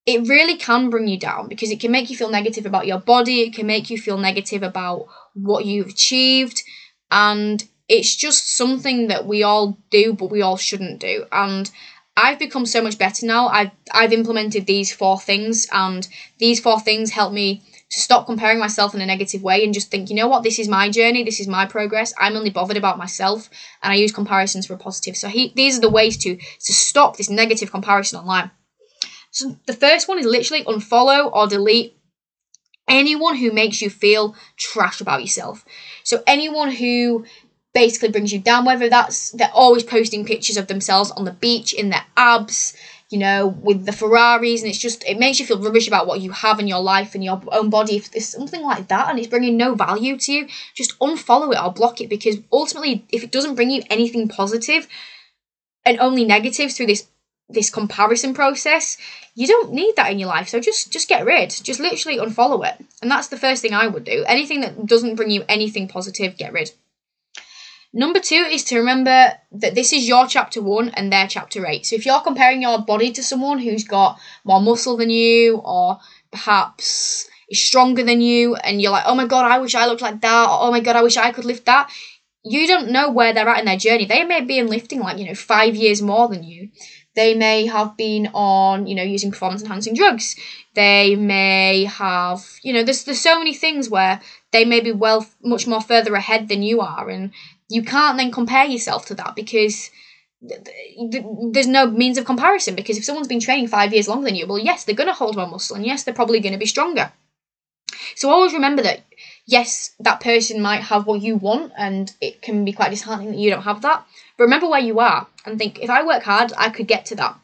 it 0.06 0.26
really 0.26 0.56
can 0.56 0.88
bring 0.90 1.06
you 1.06 1.18
down 1.18 1.48
because 1.48 1.70
it 1.70 1.80
can 1.80 1.92
make 1.92 2.08
you 2.08 2.16
feel 2.16 2.30
negative 2.30 2.66
about 2.66 2.86
your 2.86 2.98
body, 2.98 3.42
it 3.42 3.54
can 3.54 3.66
make 3.66 3.90
you 3.90 3.98
feel 3.98 4.18
negative 4.18 4.62
about 4.62 5.06
what 5.34 5.66
you've 5.66 5.88
achieved. 5.88 6.62
And 7.10 7.62
it's 7.88 8.16
just 8.16 8.56
something 8.56 9.08
that 9.08 9.26
we 9.26 9.42
all 9.42 9.78
do, 9.90 10.14
but 10.14 10.30
we 10.30 10.40
all 10.40 10.56
shouldn't 10.56 11.00
do. 11.00 11.26
And 11.30 11.70
I've 12.16 12.38
become 12.38 12.64
so 12.64 12.80
much 12.80 12.96
better 12.96 13.26
now. 13.26 13.48
I've 13.48 13.72
I've 13.92 14.12
implemented 14.12 14.66
these 14.66 14.92
four 14.92 15.18
things, 15.18 15.66
and 15.72 16.06
these 16.38 16.60
four 16.60 16.78
things 16.80 17.10
help 17.10 17.32
me 17.32 17.62
to 17.90 18.00
stop 18.00 18.26
comparing 18.26 18.58
myself 18.58 18.94
in 18.94 19.00
a 19.00 19.06
negative 19.06 19.42
way 19.42 19.64
and 19.64 19.74
just 19.74 19.90
think, 19.90 20.10
you 20.10 20.16
know 20.16 20.28
what, 20.28 20.42
this 20.42 20.58
is 20.58 20.68
my 20.68 20.88
journey, 20.88 21.22
this 21.22 21.40
is 21.40 21.48
my 21.48 21.66
progress. 21.66 22.14
I'm 22.18 22.36
only 22.36 22.50
bothered 22.50 22.76
about 22.76 22.98
myself, 22.98 23.50
and 23.82 23.92
I 23.92 23.96
use 23.96 24.12
comparisons 24.12 24.66
for 24.66 24.74
a 24.74 24.78
positive. 24.78 25.16
So 25.16 25.28
he, 25.28 25.52
these 25.56 25.78
are 25.78 25.80
the 25.80 25.90
ways 25.90 26.16
to 26.18 26.36
to 26.36 26.72
stop 26.72 27.16
this 27.16 27.30
negative 27.30 27.70
comparison 27.70 28.20
online. 28.20 28.50
So 29.32 29.58
the 29.66 29.72
first 29.72 30.08
one 30.08 30.20
is 30.20 30.26
literally 30.26 30.64
unfollow 30.64 31.30
or 31.32 31.48
delete 31.48 31.96
anyone 32.86 33.36
who 33.36 33.50
makes 33.50 33.80
you 33.82 33.90
feel 33.90 34.36
trash 34.56 35.00
about 35.00 35.22
yourself. 35.22 35.64
So 36.04 36.22
anyone 36.26 36.70
who 36.70 37.24
basically 37.74 38.08
brings 38.08 38.32
you 38.32 38.38
down, 38.38 38.64
whether 38.64 38.88
that's 38.88 39.30
they're 39.32 39.50
always 39.52 39.82
posting 39.82 40.24
pictures 40.24 40.56
of 40.56 40.68
themselves 40.68 41.10
on 41.10 41.24
the 41.24 41.32
beach 41.32 41.74
in 41.74 41.90
their 41.90 42.04
abs, 42.16 42.74
you 43.10 43.18
know, 43.18 43.48
with 43.48 43.84
the 43.84 43.92
Ferraris, 43.92 44.62
and 44.62 44.70
it's 44.70 44.78
just 44.78 45.04
it 45.04 45.18
makes 45.18 45.38
you 45.38 45.44
feel 45.44 45.60
rubbish 45.60 45.88
about 45.88 46.06
what 46.06 46.20
you 46.20 46.30
have 46.30 46.60
in 46.60 46.68
your 46.68 46.80
life 46.80 47.14
and 47.14 47.24
your 47.24 47.42
own 47.52 47.70
body. 47.70 47.96
If 47.96 48.12
there's 48.12 48.28
something 48.28 48.62
like 48.62 48.88
that 48.88 49.10
and 49.10 49.18
it's 49.18 49.28
bringing 49.28 49.56
no 49.56 49.74
value 49.74 50.16
to 50.16 50.32
you, 50.32 50.48
just 50.74 50.98
unfollow 51.00 51.52
it 51.52 51.62
or 51.62 51.72
block 51.72 52.00
it 52.00 52.08
because 52.08 52.38
ultimately, 52.52 53.04
if 53.10 53.24
it 53.24 53.32
doesn't 53.32 53.56
bring 53.56 53.70
you 53.70 53.82
anything 53.90 54.28
positive 54.28 54.86
and 55.84 55.98
only 55.98 56.24
negatives 56.24 56.76
through 56.76 56.86
this 56.86 57.08
this 57.48 57.68
comparison 57.68 58.32
process, 58.32 58.96
you 59.34 59.46
don't 59.46 59.72
need 59.72 59.96
that 59.96 60.10
in 60.10 60.18
your 60.18 60.28
life. 60.28 60.48
So 60.48 60.60
just 60.60 60.92
just 60.92 61.08
get 61.08 61.26
rid. 61.26 61.50
Just 61.50 61.80
literally 61.80 62.18
unfollow 62.18 62.66
it. 62.66 62.84
And 63.02 63.10
that's 63.10 63.28
the 63.28 63.36
first 63.36 63.62
thing 63.62 63.74
I 63.74 63.88
would 63.88 64.04
do. 64.04 64.24
Anything 64.28 64.60
that 64.60 64.86
doesn't 64.86 65.16
bring 65.16 65.30
you 65.30 65.44
anything 65.48 65.88
positive, 65.88 66.36
get 66.36 66.52
rid. 66.52 66.70
Number 67.96 68.18
two 68.18 68.34
is 68.34 68.64
to 68.64 68.78
remember 68.78 69.34
that 69.52 69.76
this 69.76 69.92
is 69.92 70.08
your 70.08 70.26
chapter 70.26 70.60
one 70.60 70.88
and 70.90 71.12
their 71.12 71.28
chapter 71.28 71.64
eight. 71.64 71.86
So 71.86 71.94
if 71.94 72.04
you're 72.04 72.20
comparing 72.20 72.60
your 72.60 72.80
body 72.80 73.12
to 73.12 73.22
someone 73.22 73.60
who's 73.60 73.84
got 73.84 74.18
more 74.42 74.60
muscle 74.60 74.96
than 74.96 75.10
you, 75.10 75.58
or 75.58 76.00
perhaps 76.32 77.28
is 77.48 77.62
stronger 77.62 78.02
than 78.02 78.20
you, 78.20 78.56
and 78.56 78.82
you're 78.82 78.90
like, 78.90 79.04
oh 79.06 79.14
my 79.14 79.26
god, 79.26 79.48
I 79.48 79.60
wish 79.60 79.76
I 79.76 79.86
looked 79.86 80.02
like 80.02 80.20
that, 80.22 80.48
or 80.48 80.66
oh 80.66 80.70
my 80.72 80.80
god, 80.80 80.96
I 80.96 81.02
wish 81.02 81.16
I 81.16 81.30
could 81.30 81.44
lift 81.44 81.66
that, 81.66 81.88
you 82.44 82.66
don't 82.66 82.90
know 82.90 83.12
where 83.12 83.32
they're 83.32 83.48
at 83.48 83.60
in 83.60 83.64
their 83.64 83.76
journey. 83.76 84.06
They 84.06 84.24
may 84.24 84.40
be 84.40 84.58
in 84.58 84.66
lifting 84.66 84.98
like, 84.98 85.18
you 85.18 85.26
know, 85.26 85.34
five 85.34 85.76
years 85.76 86.02
more 86.02 86.28
than 86.28 86.42
you. 86.42 86.70
They 87.14 87.34
may 87.34 87.66
have 87.66 87.96
been 87.96 88.28
on, 88.34 88.88
you 88.88 88.96
know, 88.96 89.04
using 89.04 89.30
performance 89.30 89.62
enhancing 89.62 89.94
drugs. 89.94 90.34
They 90.74 91.14
may 91.14 91.84
have, 91.84 92.44
you 92.64 92.72
know, 92.72 92.82
there's 92.82 93.04
there's 93.04 93.20
so 93.20 93.38
many 93.38 93.54
things 93.54 93.88
where 93.88 94.20
they 94.50 94.64
may 94.64 94.80
be 94.80 94.90
well 94.90 95.24
much 95.40 95.68
more 95.68 95.80
further 95.80 96.14
ahead 96.16 96.48
than 96.48 96.64
you 96.64 96.80
are, 96.80 97.08
and 97.08 97.32
you 97.68 97.82
can't 97.82 98.16
then 98.18 98.30
compare 98.30 98.64
yourself 98.64 99.06
to 99.06 99.14
that 99.14 99.34
because 99.34 99.90
there's 101.50 101.66
no 101.66 101.86
means 101.86 102.18
of 102.18 102.24
comparison 102.24 102.74
because 102.74 102.98
if 102.98 103.04
someone's 103.04 103.28
been 103.28 103.40
training 103.40 103.66
five 103.66 103.92
years 103.92 104.08
longer 104.08 104.26
than 104.26 104.34
you 104.34 104.46
well 104.46 104.58
yes 104.58 104.84
they're 104.84 104.94
going 104.94 105.08
to 105.08 105.14
hold 105.14 105.36
more 105.36 105.46
muscle 105.46 105.76
and 105.76 105.86
yes 105.86 106.04
they're 106.04 106.14
probably 106.14 106.40
going 106.40 106.52
to 106.52 106.58
be 106.58 106.66
stronger. 106.66 107.12
So 108.16 108.30
always 108.30 108.52
remember 108.52 108.82
that 108.82 109.04
yes 109.46 109.94
that 110.00 110.20
person 110.20 110.60
might 110.60 110.82
have 110.82 111.06
what 111.06 111.22
you 111.22 111.36
want 111.36 111.72
and 111.76 112.12
it 112.20 112.42
can 112.42 112.64
be 112.64 112.72
quite 112.72 112.90
disheartening 112.90 113.30
that 113.30 113.38
you 113.38 113.50
don't 113.50 113.62
have 113.62 113.82
that 113.82 114.04
but 114.36 114.44
remember 114.44 114.68
where 114.68 114.80
you 114.80 115.00
are 115.00 115.26
and 115.46 115.58
think 115.58 115.80
if 115.80 115.90
i 115.90 116.04
work 116.04 116.22
hard 116.22 116.52
i 116.56 116.68
could 116.68 116.88
get 116.88 117.06
to 117.06 117.14
that. 117.16 117.38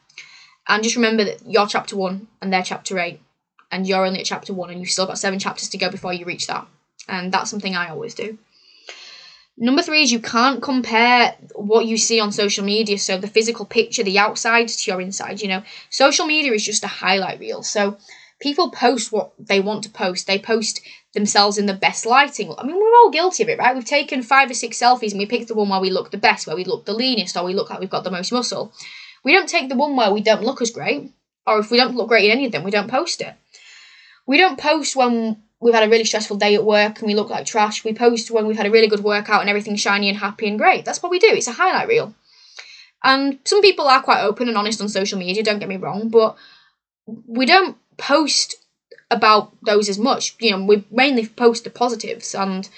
And 0.69 0.85
just 0.85 0.97
remember 0.97 1.25
that 1.25 1.41
you're 1.47 1.67
chapter 1.67 1.97
one 1.97 2.29
and 2.41 2.53
they're 2.53 2.63
chapter 2.63 2.99
eight 2.99 3.21
and 3.73 3.87
you're 3.87 4.05
only 4.05 4.21
at 4.21 4.27
chapter 4.27 4.53
one 4.53 4.71
and 4.71 4.79
you've 4.79 4.91
still 4.91 5.07
got 5.07 5.19
seven 5.19 5.39
chapters 5.39 5.71
to 5.71 5.79
go 5.79 5.91
before 5.91 6.13
you 6.13 6.27
reach 6.27 6.47
that. 6.49 6.67
And 7.09 7.33
that's 7.33 7.51
something 7.51 7.75
i 7.75 7.89
always 7.89 8.15
do 8.15 8.39
Number 9.63 9.83
three 9.83 10.03
is 10.03 10.11
you 10.11 10.21
can't 10.21 10.63
compare 10.63 11.37
what 11.55 11.85
you 11.85 11.99
see 11.99 12.19
on 12.19 12.33
social 12.33 12.65
media, 12.65 12.99
so 12.99 13.19
the 13.19 13.29
physical 13.29 13.67
picture, 13.67 14.03
the 14.03 14.19
outside 14.19 14.69
to 14.69 14.91
your 14.91 15.03
inside. 15.03 15.43
You 15.43 15.49
know, 15.49 15.63
social 15.91 16.25
media 16.25 16.53
is 16.53 16.65
just 16.65 16.83
a 16.83 16.87
highlight 16.89 17.41
reel. 17.41 17.63
So 17.63 17.99
people 18.41 18.71
post 18.71 19.13
what 19.13 19.33
they 19.39 19.61
want 19.61 19.85
to 19.85 19.91
post. 19.91 20.27
They 20.27 20.39
post 20.39 20.81
themselves 21.13 21.59
in 21.59 21.67
the 21.67 21.75
best 21.75 22.07
lighting. 22.07 22.55
I 22.57 22.65
mean, 22.65 22.75
we're 22.75 22.97
all 22.97 23.11
guilty 23.11 23.43
of 23.43 23.51
it, 23.51 23.59
right? 23.59 23.75
We've 23.75 23.85
taken 23.85 24.23
five 24.23 24.51
or 24.51 24.55
six 24.55 24.81
selfies 24.81 25.11
and 25.11 25.19
we 25.19 25.27
pick 25.27 25.47
the 25.47 25.55
one 25.55 25.69
where 25.69 25.81
we 25.81 25.91
look 25.91 26.11
the 26.11 26.17
best, 26.17 26.47
where 26.47 26.57
we 26.57 26.65
look 26.65 26.87
the 26.87 26.95
leanest, 26.95 27.37
or 27.37 27.45
we 27.45 27.53
look 27.53 27.69
like 27.69 27.81
we've 27.81 27.91
got 27.91 28.05
the 28.05 28.11
most 28.11 28.33
muscle. 28.33 28.73
We 29.23 29.35
don't 29.35 29.49
take 29.49 29.69
the 29.69 29.77
one 29.77 29.95
where 29.95 30.11
we 30.11 30.23
don't 30.23 30.43
look 30.43 30.63
as 30.63 30.71
great, 30.71 31.13
or 31.47 31.59
if 31.59 31.71
we 31.71 31.77
don't 31.77 31.95
look 31.95 32.09
great 32.09 32.25
in 32.25 32.31
any 32.31 32.47
of 32.47 32.53
them, 32.53 32.65
we 32.65 32.71
don't 32.71 32.91
post 32.91 33.21
it. 33.21 33.35
We 34.27 34.39
don't 34.39 34.59
post 34.59 34.97
when 34.97 35.43
we've 35.61 35.75
had 35.75 35.87
a 35.87 35.91
really 35.91 36.05
stressful 36.05 36.39
day 36.39 36.55
at 36.55 36.65
work 36.65 36.99
and 36.99 37.07
we 37.07 37.15
look 37.15 37.31
like 37.31 37.45
trash. 37.45 37.85
We 37.85 37.93
post 37.93 38.31
when 38.31 38.47
we've 38.47 38.57
had 38.57 38.67
a 38.67 38.71
really 38.71 38.89
good 38.89 39.05
workout 39.05 39.43
and 39.43 39.51
everything's 39.51 39.81
shiny 39.81 40.09
and 40.09 40.19
happy 40.19 40.49
and 40.49 40.59
great. 40.59 40.85
That's 40.85 41.03
what 41.03 41.11
we 41.11 41.19
do. 41.19 41.29
It's 41.29 41.47
a 41.47 41.53
highlight 41.53 41.89
reel. 41.89 42.15
And 43.03 43.39
some 43.45 43.63
people 43.63 43.87
are 43.87 44.03
quite 44.03 44.23
open 44.23 44.49
and 44.49 44.57
honest 44.57 44.81
on 44.81 44.89
social 44.89 45.19
media, 45.19 45.43
don't 45.43 45.59
get 45.59 45.69
me 45.69 45.77
wrong, 45.77 46.09
but 46.09 46.37
we 47.27 47.47
don't 47.47 47.77
post 47.97 48.57
about 49.11 49.53
those 49.65 49.89
as 49.89 49.99
much. 49.99 50.35
You 50.41 50.53
know, 50.53 50.65
we 50.65 50.85
mainly 50.91 51.27
post 51.27 51.65
the 51.65 51.71
positives 51.71 52.35
and 52.35 52.69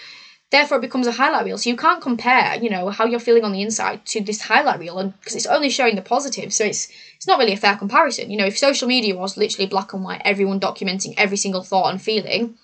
therefore 0.51 0.79
it 0.79 0.83
becomes 0.83 1.07
a 1.07 1.13
highlight 1.13 1.45
reel. 1.45 1.59
So 1.59 1.71
you 1.71 1.77
can't 1.77 2.03
compare, 2.03 2.57
you 2.57 2.71
know, 2.71 2.91
how 2.91 3.05
you're 3.05 3.21
feeling 3.21 3.45
on 3.45 3.53
the 3.53 3.63
inside 3.63 4.07
to 4.07 4.21
this 4.21 4.43
highlight 4.43 4.81
reel 4.81 4.99
and 4.99 5.19
because 5.21 5.35
it's 5.35 5.47
only 5.47 5.71
showing 5.71 5.97
the 5.97 6.03
positive. 6.03 6.53
So 6.53 6.65
it's 6.65 6.89
it's 7.17 7.27
not 7.27 7.39
really 7.39 7.53
a 7.53 7.57
fair 7.57 7.77
comparison. 7.77 8.31
You 8.31 8.39
know, 8.39 8.47
if 8.47 8.59
social 8.59 8.89
media 8.89 9.17
was 9.17 9.37
literally 9.37 9.67
black 9.67 9.93
and 9.93 10.05
white, 10.05 10.23
everyone 10.25 10.61
documenting 10.61 11.15
every 11.17 11.37
single 11.37 11.63
thought 11.63 11.91
and 11.91 12.01
feeling, 12.01 12.57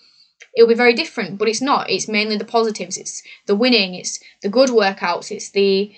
it'll 0.54 0.68
be 0.68 0.74
very 0.74 0.94
different, 0.94 1.38
but 1.38 1.48
it's 1.48 1.62
not. 1.62 1.90
It's 1.90 2.08
mainly 2.08 2.36
the 2.36 2.44
positives. 2.44 2.96
It's 2.96 3.22
the 3.46 3.56
winning. 3.56 3.94
It's 3.94 4.20
the 4.42 4.48
good 4.48 4.70
workouts. 4.70 5.30
It's 5.30 5.50
the 5.50 5.92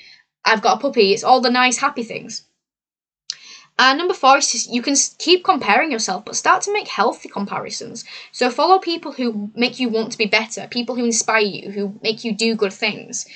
I've 0.44 0.62
got 0.62 0.78
a 0.78 0.80
puppy. 0.80 1.12
It's 1.12 1.24
all 1.24 1.40
the 1.40 1.50
nice, 1.50 1.78
happy 1.78 2.02
things. 2.02 2.44
And 3.78 3.96
number 3.96 4.12
four 4.12 4.36
is 4.36 4.52
just, 4.52 4.70
you 4.70 4.82
can 4.82 4.94
keep 5.16 5.42
comparing 5.42 5.90
yourself, 5.90 6.26
but 6.26 6.36
start 6.36 6.62
to 6.62 6.72
make 6.72 6.86
healthy 6.86 7.30
comparisons. 7.30 8.04
So 8.30 8.50
follow 8.50 8.78
people 8.78 9.12
who 9.12 9.50
make 9.54 9.80
you 9.80 9.88
want 9.88 10.12
to 10.12 10.18
be 10.18 10.26
better, 10.26 10.66
people 10.68 10.96
who 10.96 11.04
inspire 11.06 11.40
you, 11.40 11.70
who 11.70 11.98
make 12.02 12.22
you 12.22 12.34
do 12.34 12.54
good 12.54 12.74
things. 12.74 13.26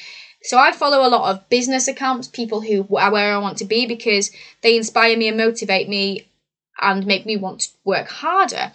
So 0.43 0.59
I 0.59 0.73
follow 0.73 1.07
a 1.07 1.09
lot 1.09 1.31
of 1.31 1.49
business 1.49 1.89
accounts, 1.89 2.29
people 2.29 2.61
who 2.61 2.87
are 2.99 3.11
where 3.11 3.35
I 3.35 3.39
want 3.39 3.57
to 3.59 3.65
be 3.65 3.87
because 3.87 4.31
they 4.61 4.77
inspire 4.77 5.17
me 5.17 5.29
and 5.29 5.39
motivate 5.39 5.89
me 5.89 6.29
and 6.79 7.07
make 7.07 7.25
me 7.25 7.39
want 7.39 7.61
to 7.61 7.69
work 7.85 8.09
harder. 8.09 8.73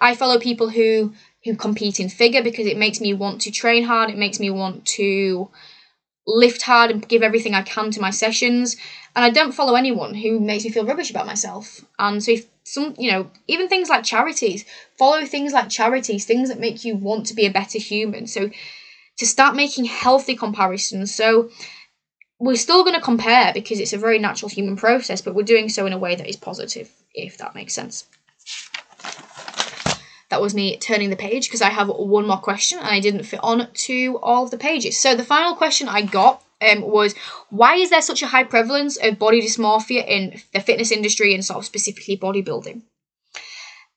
I 0.00 0.14
follow 0.14 0.38
people 0.38 0.70
who 0.70 1.12
who 1.44 1.56
compete 1.56 2.00
in 2.00 2.08
figure 2.08 2.42
because 2.42 2.66
it 2.66 2.76
makes 2.76 3.00
me 3.00 3.14
want 3.14 3.40
to 3.42 3.50
train 3.50 3.84
hard, 3.84 4.10
it 4.10 4.18
makes 4.18 4.38
me 4.38 4.50
want 4.50 4.84
to 4.84 5.50
lift 6.26 6.62
hard 6.62 6.90
and 6.90 7.08
give 7.08 7.22
everything 7.22 7.54
I 7.54 7.62
can 7.62 7.90
to 7.92 8.00
my 8.00 8.10
sessions. 8.10 8.76
And 9.16 9.24
I 9.24 9.30
don't 9.30 9.52
follow 9.52 9.74
anyone 9.74 10.14
who 10.14 10.38
makes 10.38 10.64
me 10.64 10.70
feel 10.70 10.86
rubbish 10.86 11.10
about 11.10 11.26
myself. 11.26 11.84
And 11.98 12.22
so 12.22 12.32
if 12.32 12.46
some 12.64 12.94
you 12.98 13.10
know, 13.10 13.30
even 13.48 13.68
things 13.68 13.88
like 13.88 14.04
charities, 14.04 14.64
follow 14.98 15.24
things 15.24 15.52
like 15.52 15.70
charities, 15.70 16.24
things 16.24 16.48
that 16.48 16.60
make 16.60 16.84
you 16.84 16.94
want 16.94 17.26
to 17.26 17.34
be 17.34 17.46
a 17.46 17.50
better 17.50 17.78
human. 17.78 18.26
So 18.26 18.50
to 19.18 19.26
start 19.26 19.56
making 19.56 19.86
healthy 19.86 20.36
comparisons. 20.36 21.14
So 21.14 21.50
we're 22.38 22.56
still 22.56 22.84
going 22.84 22.94
to 22.94 23.02
compare 23.02 23.52
because 23.52 23.80
it's 23.80 23.92
a 23.92 23.98
very 23.98 24.18
natural 24.18 24.48
human 24.48 24.76
process, 24.76 25.20
but 25.20 25.34
we're 25.34 25.42
doing 25.42 25.68
so 25.68 25.84
in 25.84 25.92
a 25.92 25.98
way 25.98 26.14
that 26.16 26.28
is 26.28 26.36
positive, 26.36 26.90
if 27.14 27.36
that 27.38 27.54
makes 27.54 27.74
sense 27.74 28.06
that 30.30 30.40
was 30.40 30.54
me 30.54 30.76
turning 30.78 31.10
the 31.10 31.16
page 31.16 31.48
because 31.48 31.62
I 31.62 31.70
have 31.70 31.88
one 31.88 32.26
more 32.26 32.38
question 32.38 32.78
and 32.78 32.88
I 32.88 33.00
didn't 33.00 33.24
fit 33.24 33.40
on 33.42 33.68
to 33.72 34.18
all 34.22 34.44
of 34.44 34.50
the 34.50 34.58
pages. 34.58 34.96
So 34.96 35.14
the 35.14 35.24
final 35.24 35.54
question 35.54 35.88
I 35.88 36.02
got 36.02 36.42
um, 36.60 36.82
was 36.82 37.14
why 37.50 37.76
is 37.76 37.90
there 37.90 38.02
such 38.02 38.22
a 38.22 38.28
high 38.28 38.44
prevalence 38.44 38.96
of 38.96 39.18
body 39.18 39.42
dysmorphia 39.42 40.06
in 40.06 40.40
the 40.52 40.60
fitness 40.60 40.92
industry 40.92 41.34
and 41.34 41.44
sort 41.44 41.58
of 41.58 41.64
specifically 41.64 42.16
bodybuilding? 42.16 42.82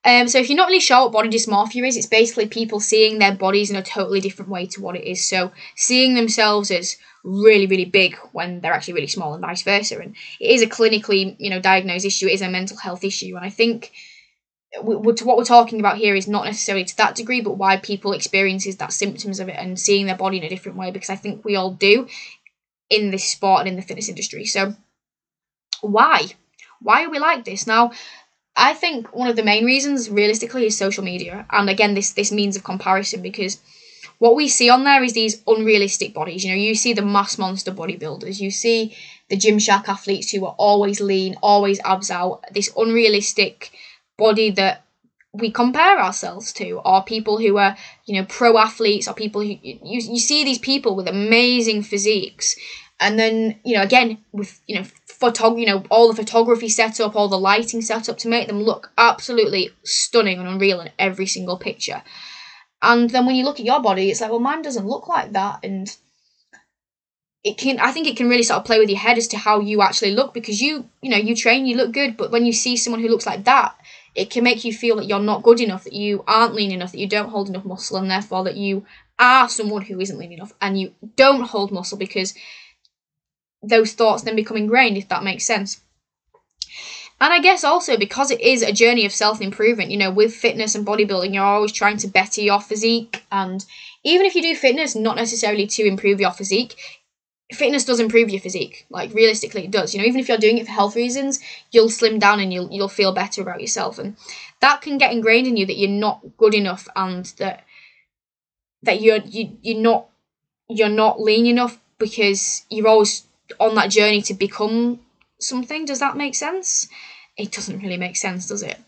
Um, 0.06 0.28
so 0.28 0.38
if 0.38 0.50
you're 0.50 0.56
not 0.56 0.68
really 0.68 0.80
sure 0.80 1.04
what 1.04 1.12
body 1.12 1.30
dysmorphia 1.30 1.86
is, 1.86 1.96
it's 1.96 2.06
basically 2.06 2.46
people 2.46 2.78
seeing 2.78 3.18
their 3.18 3.34
bodies 3.34 3.70
in 3.70 3.76
a 3.76 3.82
totally 3.82 4.20
different 4.20 4.50
way 4.50 4.66
to 4.66 4.82
what 4.82 4.96
it 4.96 5.04
is. 5.04 5.26
So 5.26 5.50
seeing 5.76 6.14
themselves 6.14 6.70
as 6.70 6.96
really, 7.22 7.66
really 7.66 7.86
big 7.86 8.16
when 8.32 8.60
they're 8.60 8.74
actually 8.74 8.94
really 8.94 9.06
small 9.06 9.32
and 9.32 9.40
vice 9.40 9.62
versa. 9.62 9.98
And 9.98 10.14
it 10.40 10.50
is 10.50 10.62
a 10.62 10.66
clinically, 10.66 11.36
you 11.38 11.48
know, 11.48 11.60
diagnosed 11.60 12.04
issue. 12.04 12.26
It 12.26 12.34
is 12.34 12.42
a 12.42 12.50
mental 12.50 12.76
health 12.76 13.02
issue. 13.02 13.34
And 13.36 13.46
I 13.46 13.48
think 13.48 13.92
what 14.82 15.20
we're 15.24 15.44
talking 15.44 15.80
about 15.80 15.98
here 15.98 16.14
is 16.14 16.26
not 16.26 16.44
necessarily 16.44 16.84
to 16.84 16.96
that 16.96 17.14
degree, 17.14 17.40
but 17.40 17.56
why 17.56 17.76
people 17.76 18.12
experiences 18.12 18.76
that 18.76 18.92
symptoms 18.92 19.40
of 19.40 19.48
it 19.48 19.56
and 19.58 19.78
seeing 19.78 20.06
their 20.06 20.16
body 20.16 20.38
in 20.38 20.44
a 20.44 20.48
different 20.48 20.78
way. 20.78 20.90
Because 20.90 21.10
I 21.10 21.16
think 21.16 21.44
we 21.44 21.56
all 21.56 21.70
do 21.70 22.08
in 22.90 23.10
this 23.10 23.24
sport 23.24 23.60
and 23.60 23.68
in 23.68 23.76
the 23.76 23.82
fitness 23.82 24.08
industry. 24.08 24.44
So 24.44 24.74
why? 25.80 26.26
Why 26.80 27.04
are 27.04 27.10
we 27.10 27.18
like 27.18 27.44
this 27.44 27.66
now? 27.66 27.92
I 28.56 28.74
think 28.74 29.14
one 29.14 29.28
of 29.28 29.36
the 29.36 29.42
main 29.42 29.64
reasons, 29.64 30.08
realistically, 30.08 30.66
is 30.66 30.76
social 30.76 31.02
media, 31.02 31.44
and 31.50 31.68
again, 31.68 31.94
this 31.94 32.12
this 32.12 32.30
means 32.30 32.56
of 32.56 32.62
comparison 32.62 33.20
because 33.20 33.58
what 34.18 34.36
we 34.36 34.46
see 34.48 34.70
on 34.70 34.84
there 34.84 35.02
is 35.02 35.12
these 35.12 35.42
unrealistic 35.46 36.14
bodies. 36.14 36.44
You 36.44 36.50
know, 36.50 36.56
you 36.56 36.74
see 36.74 36.92
the 36.92 37.02
mass 37.02 37.36
monster 37.36 37.72
bodybuilders, 37.72 38.40
you 38.40 38.50
see 38.50 38.96
the 39.28 39.36
Gymshark 39.36 39.88
athletes 39.88 40.30
who 40.30 40.46
are 40.46 40.54
always 40.56 41.00
lean, 41.00 41.36
always 41.42 41.80
abs 41.80 42.10
out, 42.10 42.44
this 42.52 42.70
unrealistic 42.76 43.72
body 44.16 44.50
that 44.50 44.84
we 45.34 45.50
compare 45.50 45.98
ourselves 45.98 46.52
to 46.52 46.80
are 46.84 47.02
people 47.02 47.38
who 47.38 47.56
are 47.58 47.76
you 48.06 48.14
know 48.14 48.26
pro 48.26 48.56
athletes 48.56 49.08
or 49.08 49.14
people 49.14 49.40
who 49.40 49.48
you, 49.48 49.78
you 49.82 50.18
see 50.18 50.44
these 50.44 50.58
people 50.58 50.94
with 50.94 51.08
amazing 51.08 51.82
physiques. 51.82 52.56
And 53.00 53.18
then 53.18 53.58
you 53.64 53.74
know 53.74 53.82
again 53.82 54.18
with 54.32 54.60
you 54.66 54.76
know 54.76 54.86
photog 55.08 55.58
you 55.58 55.66
know 55.66 55.84
all 55.90 56.08
the 56.08 56.22
photography 56.22 56.68
set 56.68 57.00
up 57.00 57.16
all 57.16 57.28
the 57.28 57.38
lighting 57.38 57.82
set 57.82 58.08
up 58.08 58.18
to 58.18 58.28
make 58.28 58.46
them 58.46 58.62
look 58.62 58.92
absolutely 58.96 59.70
stunning 59.84 60.38
and 60.38 60.48
unreal 60.48 60.80
in 60.80 60.90
every 60.98 61.26
single 61.26 61.58
picture. 61.58 62.02
And 62.80 63.10
then 63.10 63.26
when 63.26 63.34
you 63.34 63.44
look 63.44 63.58
at 63.58 63.66
your 63.66 63.80
body, 63.80 64.10
it's 64.10 64.20
like, 64.20 64.30
well, 64.30 64.40
mine 64.40 64.60
doesn't 64.60 64.86
look 64.86 65.08
like 65.08 65.32
that. 65.32 65.60
And 65.62 65.88
it 67.42 67.56
can 67.56 67.80
I 67.80 67.90
think 67.90 68.06
it 68.06 68.16
can 68.16 68.28
really 68.28 68.42
sort 68.42 68.58
of 68.58 68.64
play 68.64 68.78
with 68.78 68.90
your 68.90 68.98
head 68.98 69.18
as 69.18 69.28
to 69.28 69.38
how 69.38 69.60
you 69.60 69.82
actually 69.82 70.12
look 70.12 70.32
because 70.32 70.60
you 70.60 70.88
you 71.02 71.10
know 71.10 71.16
you 71.16 71.34
train 71.34 71.66
you 71.66 71.76
look 71.76 71.92
good. 71.92 72.16
But 72.16 72.30
when 72.30 72.46
you 72.46 72.52
see 72.52 72.76
someone 72.76 73.00
who 73.00 73.08
looks 73.08 73.26
like 73.26 73.44
that 73.44 73.74
it 74.14 74.30
can 74.30 74.44
make 74.44 74.64
you 74.64 74.72
feel 74.72 74.96
that 74.96 75.06
you're 75.06 75.18
not 75.18 75.42
good 75.42 75.60
enough 75.60 75.84
that 75.84 75.92
you 75.92 76.24
aren't 76.26 76.54
lean 76.54 76.70
enough 76.70 76.92
that 76.92 76.98
you 76.98 77.08
don't 77.08 77.30
hold 77.30 77.48
enough 77.48 77.64
muscle 77.64 77.96
and 77.96 78.10
therefore 78.10 78.44
that 78.44 78.56
you 78.56 78.84
are 79.18 79.48
someone 79.48 79.82
who 79.82 80.00
isn't 80.00 80.18
lean 80.18 80.32
enough 80.32 80.52
and 80.60 80.80
you 80.80 80.92
don't 81.16 81.42
hold 81.42 81.72
muscle 81.72 81.98
because 81.98 82.34
those 83.62 83.92
thoughts 83.92 84.22
then 84.22 84.36
become 84.36 84.56
ingrained 84.56 84.96
if 84.96 85.08
that 85.08 85.24
makes 85.24 85.46
sense 85.46 85.80
and 87.20 87.32
I 87.32 87.40
guess 87.40 87.64
also 87.64 87.96
because 87.96 88.30
it 88.30 88.40
is 88.40 88.62
a 88.62 88.72
journey 88.72 89.06
of 89.06 89.12
self 89.12 89.40
improvement, 89.40 89.90
you 89.90 89.96
know, 89.96 90.10
with 90.10 90.34
fitness 90.34 90.74
and 90.74 90.86
bodybuilding, 90.86 91.32
you're 91.32 91.44
always 91.44 91.72
trying 91.72 91.96
to 91.98 92.08
better 92.08 92.40
your 92.40 92.60
physique. 92.60 93.24
And 93.30 93.64
even 94.02 94.26
if 94.26 94.34
you 94.34 94.42
do 94.42 94.54
fitness, 94.54 94.96
not 94.96 95.16
necessarily 95.16 95.66
to 95.68 95.86
improve 95.86 96.20
your 96.20 96.32
physique, 96.32 96.74
fitness 97.52 97.84
does 97.84 98.00
improve 98.00 98.30
your 98.30 98.40
physique. 98.40 98.86
Like 98.90 99.12
realistically, 99.12 99.64
it 99.64 99.70
does. 99.70 99.94
You 99.94 100.00
know, 100.00 100.06
even 100.06 100.20
if 100.20 100.28
you're 100.28 100.38
doing 100.38 100.58
it 100.58 100.66
for 100.66 100.72
health 100.72 100.96
reasons, 100.96 101.40
you'll 101.70 101.90
slim 101.90 102.18
down 102.18 102.40
and 102.40 102.52
you'll 102.52 102.70
you'll 102.70 102.88
feel 102.88 103.12
better 103.12 103.42
about 103.42 103.60
yourself, 103.60 103.98
and 103.98 104.16
that 104.60 104.80
can 104.82 104.98
get 104.98 105.12
ingrained 105.12 105.46
in 105.46 105.56
you 105.56 105.66
that 105.66 105.76
you're 105.76 105.90
not 105.90 106.20
good 106.36 106.54
enough 106.54 106.88
and 106.96 107.26
that 107.38 107.64
that 108.82 109.00
you're 109.00 109.18
you 109.18 109.56
you're 109.62 109.80
not 109.80 110.08
you're 110.68 110.88
not 110.88 111.20
lean 111.20 111.46
enough 111.46 111.78
because 111.98 112.64
you're 112.70 112.88
always 112.88 113.24
on 113.60 113.74
that 113.74 113.90
journey 113.90 114.22
to 114.22 114.34
become 114.34 115.00
something. 115.40 115.84
Does 115.84 116.00
that 116.00 116.16
make 116.16 116.34
sense? 116.34 116.88
It 117.36 117.52
doesn't 117.52 117.80
really 117.80 117.96
make 117.96 118.16
sense, 118.16 118.48
does 118.48 118.62
it? 118.62 118.78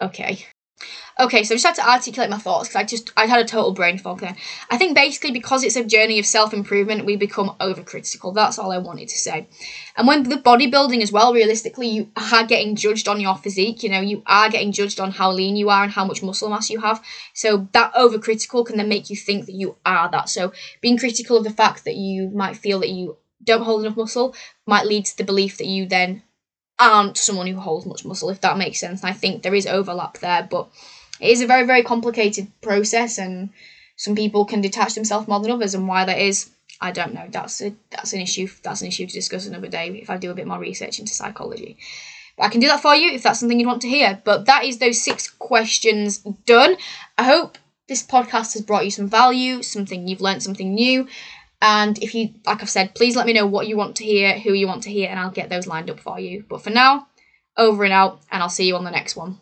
Okay. 0.00 0.46
Okay, 1.18 1.44
so 1.44 1.54
I 1.54 1.56
just 1.56 1.66
had 1.66 1.74
to 1.74 1.88
articulate 1.88 2.30
my 2.30 2.38
thoughts 2.38 2.68
because 2.68 2.80
I 2.80 2.84
just 2.84 3.12
I 3.16 3.26
had 3.26 3.40
a 3.40 3.44
total 3.44 3.72
brain 3.72 3.98
fog 3.98 4.20
there. 4.20 4.34
I 4.70 4.78
think 4.78 4.94
basically 4.94 5.32
because 5.32 5.62
it's 5.62 5.76
a 5.76 5.84
journey 5.84 6.18
of 6.18 6.24
self 6.24 6.54
improvement, 6.54 7.04
we 7.04 7.16
become 7.16 7.56
overcritical. 7.60 8.34
That's 8.34 8.58
all 8.58 8.72
I 8.72 8.78
wanted 8.78 9.08
to 9.08 9.18
say. 9.18 9.46
And 9.96 10.06
when 10.08 10.22
the 10.22 10.36
bodybuilding 10.36 11.02
as 11.02 11.12
well, 11.12 11.34
realistically, 11.34 11.88
you 11.88 12.10
are 12.16 12.46
getting 12.46 12.74
judged 12.74 13.08
on 13.08 13.20
your 13.20 13.36
physique. 13.36 13.82
You 13.82 13.90
know, 13.90 14.00
you 14.00 14.22
are 14.26 14.48
getting 14.48 14.72
judged 14.72 14.98
on 14.98 15.10
how 15.10 15.30
lean 15.30 15.56
you 15.56 15.68
are 15.68 15.82
and 15.82 15.92
how 15.92 16.06
much 16.06 16.22
muscle 16.22 16.48
mass 16.48 16.70
you 16.70 16.80
have. 16.80 17.04
So 17.34 17.68
that 17.72 17.92
overcritical 17.94 18.64
can 18.64 18.78
then 18.78 18.88
make 18.88 19.10
you 19.10 19.16
think 19.16 19.46
that 19.46 19.54
you 19.54 19.76
are 19.84 20.10
that. 20.10 20.30
So 20.30 20.52
being 20.80 20.96
critical 20.96 21.36
of 21.36 21.44
the 21.44 21.50
fact 21.50 21.84
that 21.84 21.96
you 21.96 22.30
might 22.30 22.56
feel 22.56 22.80
that 22.80 22.88
you 22.88 23.18
don't 23.44 23.62
hold 23.62 23.84
enough 23.84 23.96
muscle 23.96 24.34
might 24.66 24.86
lead 24.86 25.04
to 25.06 25.16
the 25.16 25.24
belief 25.24 25.58
that 25.58 25.66
you 25.66 25.86
then 25.86 26.22
Um, 26.80 26.92
aren't 26.92 27.18
someone 27.18 27.46
who 27.46 27.60
holds 27.60 27.84
much 27.84 28.04
muscle, 28.06 28.30
if 28.30 28.40
that 28.40 28.56
makes 28.56 28.80
sense. 28.80 29.02
And 29.02 29.10
I 29.10 29.12
think 29.12 29.42
there 29.42 29.54
is 29.54 29.66
overlap 29.66 30.18
there, 30.18 30.48
but 30.50 30.68
it 31.20 31.28
is 31.28 31.42
a 31.42 31.46
very, 31.46 31.66
very 31.66 31.82
complicated 31.82 32.50
process, 32.62 33.18
and 33.18 33.50
some 33.96 34.14
people 34.16 34.46
can 34.46 34.62
detach 34.62 34.94
themselves 34.94 35.28
more 35.28 35.40
than 35.40 35.50
others, 35.50 35.74
and 35.74 35.86
why 35.86 36.06
that 36.06 36.18
is, 36.18 36.50
I 36.80 36.90
don't 36.92 37.12
know. 37.12 37.26
That's 37.30 37.60
a 37.60 37.74
that's 37.90 38.14
an 38.14 38.20
issue. 38.20 38.48
That's 38.62 38.80
an 38.80 38.88
issue 38.88 39.06
to 39.06 39.12
discuss 39.12 39.46
another 39.46 39.68
day 39.68 39.88
if 39.90 40.08
I 40.08 40.16
do 40.16 40.30
a 40.30 40.34
bit 40.34 40.46
more 40.46 40.58
research 40.58 40.98
into 40.98 41.12
psychology. 41.12 41.76
But 42.36 42.44
I 42.44 42.48
can 42.48 42.60
do 42.60 42.68
that 42.68 42.80
for 42.80 42.94
you 42.94 43.12
if 43.12 43.22
that's 43.22 43.40
something 43.40 43.60
you'd 43.60 43.66
want 43.66 43.82
to 43.82 43.88
hear. 43.88 44.20
But 44.24 44.46
that 44.46 44.64
is 44.64 44.78
those 44.78 45.04
six 45.04 45.28
questions 45.28 46.18
done. 46.46 46.76
I 47.18 47.24
hope 47.24 47.58
this 47.88 48.02
podcast 48.02 48.54
has 48.54 48.62
brought 48.62 48.86
you 48.86 48.90
some 48.90 49.08
value, 49.08 49.62
something 49.62 50.08
you've 50.08 50.22
learned 50.22 50.42
something 50.42 50.72
new. 50.74 51.08
And 51.62 52.02
if 52.02 52.14
you, 52.14 52.34
like 52.46 52.62
I've 52.62 52.70
said, 52.70 52.94
please 52.94 53.16
let 53.16 53.26
me 53.26 53.32
know 53.32 53.46
what 53.46 53.66
you 53.66 53.76
want 53.76 53.96
to 53.96 54.04
hear, 54.04 54.38
who 54.38 54.52
you 54.52 54.66
want 54.66 54.84
to 54.84 54.90
hear, 54.90 55.10
and 55.10 55.18
I'll 55.18 55.30
get 55.30 55.50
those 55.50 55.66
lined 55.66 55.90
up 55.90 56.00
for 56.00 56.18
you. 56.18 56.44
But 56.48 56.62
for 56.62 56.70
now, 56.70 57.08
over 57.56 57.84
and 57.84 57.92
out, 57.92 58.22
and 58.30 58.42
I'll 58.42 58.48
see 58.48 58.66
you 58.66 58.76
on 58.76 58.84
the 58.84 58.90
next 58.90 59.16
one. 59.16 59.40